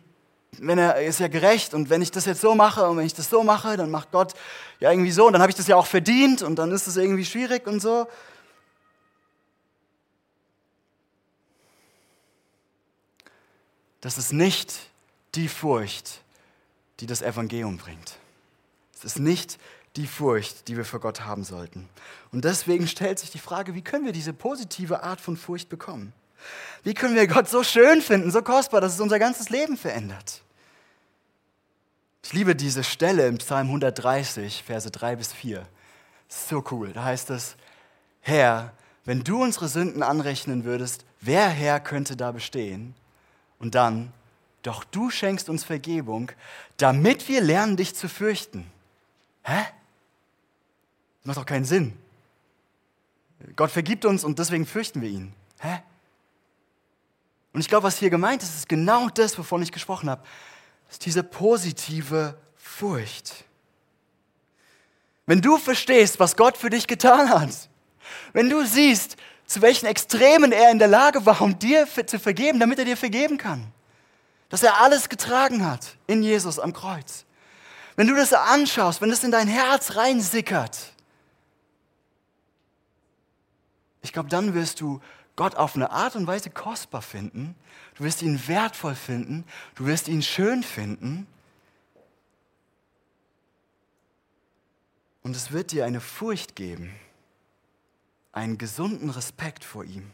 wenn 0.59 0.79
er 0.79 1.01
ist 1.03 1.21
ja 1.21 1.29
gerecht 1.29 1.73
und 1.73 1.89
wenn 1.89 2.03
ich 2.03 2.11
das 2.11 2.27
jetzt 2.27 2.41
so 2.41 2.55
mache 2.55 2.89
und 2.89 2.97
wenn 2.97 3.07
ich 3.07 3.15
das 3.15 3.31
so 3.31 3.43
mache, 3.43 3.77
dann 3.77 3.91
macht 3.91 4.11
Gott 4.11 4.35
ja 4.81 4.91
irgendwie 4.91 5.13
so 5.13 5.27
und 5.27 5.33
dann 5.33 5.43
habe 5.43 5.51
ich 5.51 5.57
das 5.57 5.67
ja 5.67 5.77
auch 5.77 5.87
verdient 5.87 6.43
und 6.43 6.57
dann 6.57 6.73
ist 6.73 6.87
es 6.87 6.97
irgendwie 6.97 7.25
schwierig 7.25 7.67
und 7.67 7.81
so. 7.81 8.07
Das 14.05 14.19
ist 14.19 14.35
nicht 14.35 14.75
die 15.35 15.49
Furcht, 15.49 16.21
die 17.01 17.07
das 17.07 17.23
Evangelium 17.23 17.79
bringt. 17.79 18.19
Es 18.95 19.03
ist 19.03 19.19
nicht 19.19 19.59
die 19.97 20.07
Furcht, 20.07 20.69
die 20.69 20.77
wir 20.77 20.85
vor 20.85 21.01
Gott 21.01 21.23
haben 21.23 21.43
sollten. 21.43 21.89
Und 22.31 22.45
deswegen 22.45 22.87
stellt 22.87 23.19
sich 23.19 23.31
die 23.31 23.39
Frage, 23.39 23.75
wie 23.75 23.81
können 23.81 24.05
wir 24.05 24.13
diese 24.13 24.35
positive 24.35 25.03
Art 25.03 25.23
von 25.23 25.39
Furcht 25.39 25.71
bekommen? 25.71 26.13
Wie 26.83 26.93
können 26.93 27.15
wir 27.15 27.27
Gott 27.27 27.49
so 27.49 27.65
schön 27.65 28.03
finden, 28.03 28.31
so 28.31 28.43
kostbar, 28.43 28.83
dass 28.83 28.93
es 28.93 29.01
unser 29.01 29.19
ganzes 29.19 29.49
Leben 29.49 29.79
verändert? 29.79 30.43
Ich 32.23 32.35
liebe 32.35 32.55
diese 32.55 32.85
Stelle 32.85 33.27
im 33.27 33.39
Psalm 33.39 33.69
130, 33.69 34.65
Verse 34.65 34.91
3 34.91 35.17
bis 35.17 35.33
4. 35.33 35.67
So 36.29 36.63
cool. 36.71 36.93
Da 36.93 37.05
heißt 37.05 37.31
es, 37.31 37.57
Herr, 38.21 38.75
wenn 39.07 39.25
du 39.25 39.43
unsere 39.43 39.69
Sünden 39.69 40.03
anrechnen 40.03 40.65
würdest, 40.65 41.07
wer 41.23 41.49
Herr 41.49 41.81
könnte 41.81 42.19
da 42.19 42.33
bestehen? 42.33 42.95
Und 43.65 43.75
dann, 43.75 44.13
doch 44.61 44.85
du 44.85 45.09
schenkst 45.09 45.49
uns 45.49 45.65
Vergebung, 45.65 46.31
damit 46.77 47.29
wir 47.29 47.41
lernen, 47.41 47.79
dich 47.79 47.95
zu 47.95 48.11
fürchten. 48.11 48.71
Hä? 49.43 49.65
Das 51.23 51.25
macht 51.25 51.39
doch 51.39 51.47
keinen 51.47 51.65
Sinn. 51.65 51.97
Gott 53.57 53.71
vergibt 53.71 54.05
uns 54.05 54.23
und 54.23 54.39
deswegen 54.39 54.67
fürchten 54.67 55.01
wir 55.01 55.09
ihn. 55.09 55.33
Hä? 55.61 55.83
Und 57.55 57.63
ich 57.63 57.69
glaube, 57.69 57.85
was 57.85 57.97
hier 57.97 58.11
gemeint 58.11 58.43
ist, 58.43 58.55
ist 58.55 58.69
genau 58.69 59.09
das, 59.09 59.39
wovon 59.39 59.63
ich 59.63 59.73
gesprochen 59.73 60.11
habe. 60.11 60.23
Ist 60.91 61.07
diese 61.07 61.23
positive 61.23 62.37
Furcht. 62.57 63.47
Wenn 65.25 65.41
du 65.41 65.57
verstehst, 65.57 66.21
was 66.21 66.37
Gott 66.37 66.59
für 66.59 66.69
dich 66.69 66.87
getan 66.87 67.31
hat, 67.31 67.71
wenn 68.35 68.51
du 68.51 68.63
siehst, 68.67 69.17
zu 69.55 69.63
welchen 69.63 69.87
Extremen 69.87 70.51
er 70.51 70.73
in 70.73 70.81
der 70.81 70.89
Lage 70.89 71.25
war, 71.27 71.41
um 71.41 71.57
dir 71.57 71.87
zu 71.87 72.19
vergeben, 72.19 72.59
damit 72.59 72.81
er 72.81 72.85
dir 72.85 72.97
vergeben 72.97 73.39
kann, 73.39 73.73
dass 74.49 74.65
er 74.65 74.81
alles 74.81 75.09
getragen 75.09 75.65
hat 75.65 75.97
in 76.09 76.25
Jesus 76.25 76.59
am 76.59 76.73
Kreuz. 76.73 77.25
Wenn 77.95 78.09
du 78.09 78.17
das 78.17 78.33
anschaust, 78.33 79.01
wenn 79.01 79.13
es 79.13 79.23
in 79.23 79.31
dein 79.31 79.47
Herz 79.47 79.95
reinsickert, 79.95 80.93
ich 84.03 84.13
glaube, 84.13 84.29
dann 84.29 84.55
wirst 84.55 84.81
du 84.81 85.01
Gott 85.37 85.55
auf 85.55 85.77
eine 85.77 85.93
Art 85.93 86.17
und 86.17 86.27
Weise 86.27 86.51
kostbar 86.51 87.03
finden, 87.03 87.55
du 87.95 88.03
wirst 88.03 88.23
ihn 88.23 88.49
wertvoll 88.49 88.97
finden, 88.97 89.45
du 89.77 89.87
wirst 89.87 90.09
ihn 90.09 90.23
schön 90.23 90.65
finden. 90.65 91.29
Und 95.23 95.37
es 95.37 95.53
wird 95.53 95.71
dir 95.71 95.85
eine 95.85 96.01
Furcht 96.01 96.57
geben, 96.57 96.93
einen 98.35 98.59
gesunden 98.59 99.11
Respekt 99.11 99.65
vor 99.65 99.85
ihm. 99.85 100.11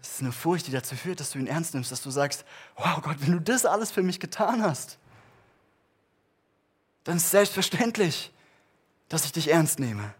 Es 0.00 0.14
ist 0.14 0.20
eine 0.20 0.32
Furcht, 0.32 0.66
die 0.66 0.70
dazu 0.70 0.96
führt, 0.96 1.20
dass 1.20 1.30
du 1.30 1.38
ihn 1.38 1.46
ernst 1.46 1.74
nimmst, 1.74 1.92
dass 1.92 2.02
du 2.02 2.10
sagst, 2.10 2.44
wow 2.76 3.00
Gott, 3.02 3.16
wenn 3.20 3.32
du 3.32 3.40
das 3.40 3.66
alles 3.66 3.90
für 3.90 4.02
mich 4.02 4.20
getan 4.20 4.62
hast, 4.62 4.98
dann 7.04 7.18
ist 7.18 7.24
es 7.24 7.30
selbstverständlich, 7.30 8.32
dass 9.08 9.26
ich 9.26 9.32
dich 9.32 9.48
ernst 9.48 9.78
nehme. 9.78 10.14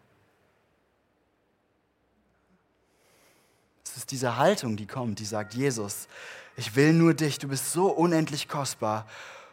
Es 3.85 3.97
ist 3.97 4.11
diese 4.11 4.37
Haltung, 4.37 4.77
die 4.77 4.87
kommt, 4.87 5.19
die 5.19 5.25
sagt, 5.25 5.55
Jesus, 5.55 6.09
ich 6.57 6.77
will 6.77 6.93
nur 6.93 7.15
dich, 7.15 7.39
du 7.39 7.49
bist 7.49 7.73
so 7.73 7.87
unendlich 7.91 8.49
kostbar 8.49 9.07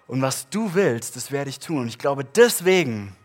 und 0.07 0.21
was 0.21 0.49
du 0.49 0.73
willst, 0.73 1.15
das 1.15 1.31
werde 1.31 1.49
ich 1.49 1.59
tun. 1.59 1.79
Und 1.79 1.87
ich 1.87 1.99
glaube, 1.99 2.25
deswegen, 2.25 3.15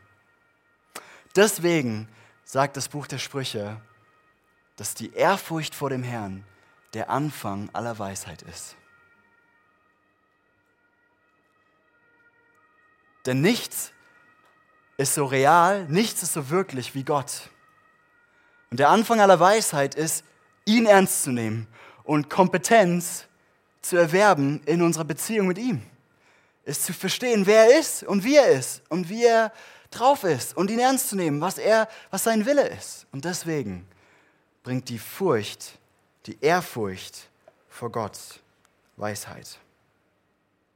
deswegen 1.37 2.09
sagt 2.45 2.77
das 2.77 2.89
Buch 2.89 3.07
der 3.07 3.19
Sprüche, 3.19 3.81
dass 4.77 4.95
die 4.95 5.13
Ehrfurcht 5.13 5.75
vor 5.75 5.91
dem 5.91 6.03
Herrn 6.03 6.45
der 6.95 7.11
Anfang 7.11 7.69
aller 7.73 7.99
Weisheit 7.99 8.43
ist. 8.43 8.77
Denn 13.27 13.41
nichts 13.41 13.93
ist 14.97 15.15
so 15.15 15.25
real, 15.25 15.87
nichts 15.89 16.23
ist 16.23 16.33
so 16.33 16.49
wirklich 16.49 16.95
wie 16.95 17.05
Gott. 17.05 17.51
Und 18.71 18.79
der 18.79 18.89
Anfang 18.89 19.21
aller 19.21 19.41
Weisheit 19.41 19.95
ist, 19.95 20.25
ihn 20.65 20.87
ernst 20.87 21.25
zu 21.25 21.33
nehmen 21.33 21.67
und 22.05 22.31
Kompetenz 22.31 23.27
zu 23.83 23.97
erwerben 23.97 24.63
in 24.65 24.83
unserer 24.83 25.05
Beziehung 25.05 25.49
mit 25.49 25.59
ihm. 25.59 25.83
Ist 26.65 26.85
zu 26.85 26.93
verstehen, 26.93 27.47
wer 27.47 27.71
er 27.71 27.79
ist 27.79 28.03
und 28.05 28.25
wie 28.25 28.37
er 28.37 28.49
ist 28.49 28.83
und 28.89 29.09
wie 29.09 29.25
er 29.25 29.53
drauf 29.91 30.25
ist 30.25 30.57
und 30.57 30.71
ihn 30.71 30.79
ernst 30.79 31.09
zu 31.11 31.17
nehmen, 31.17 31.41
was 31.41 31.59
er, 31.59 31.89
was 32.11 32.25
sein 32.25 32.47
Wille 32.47 32.69
ist. 32.69 33.07
Und 33.13 33.25
deswegen 33.25 33.87
bringt 34.63 34.89
die 34.89 34.99
Furcht 34.99 35.79
die 36.27 36.39
Ehrfurcht 36.41 37.29
vor 37.69 37.91
Gott, 37.91 38.19
Weisheit. 38.97 39.59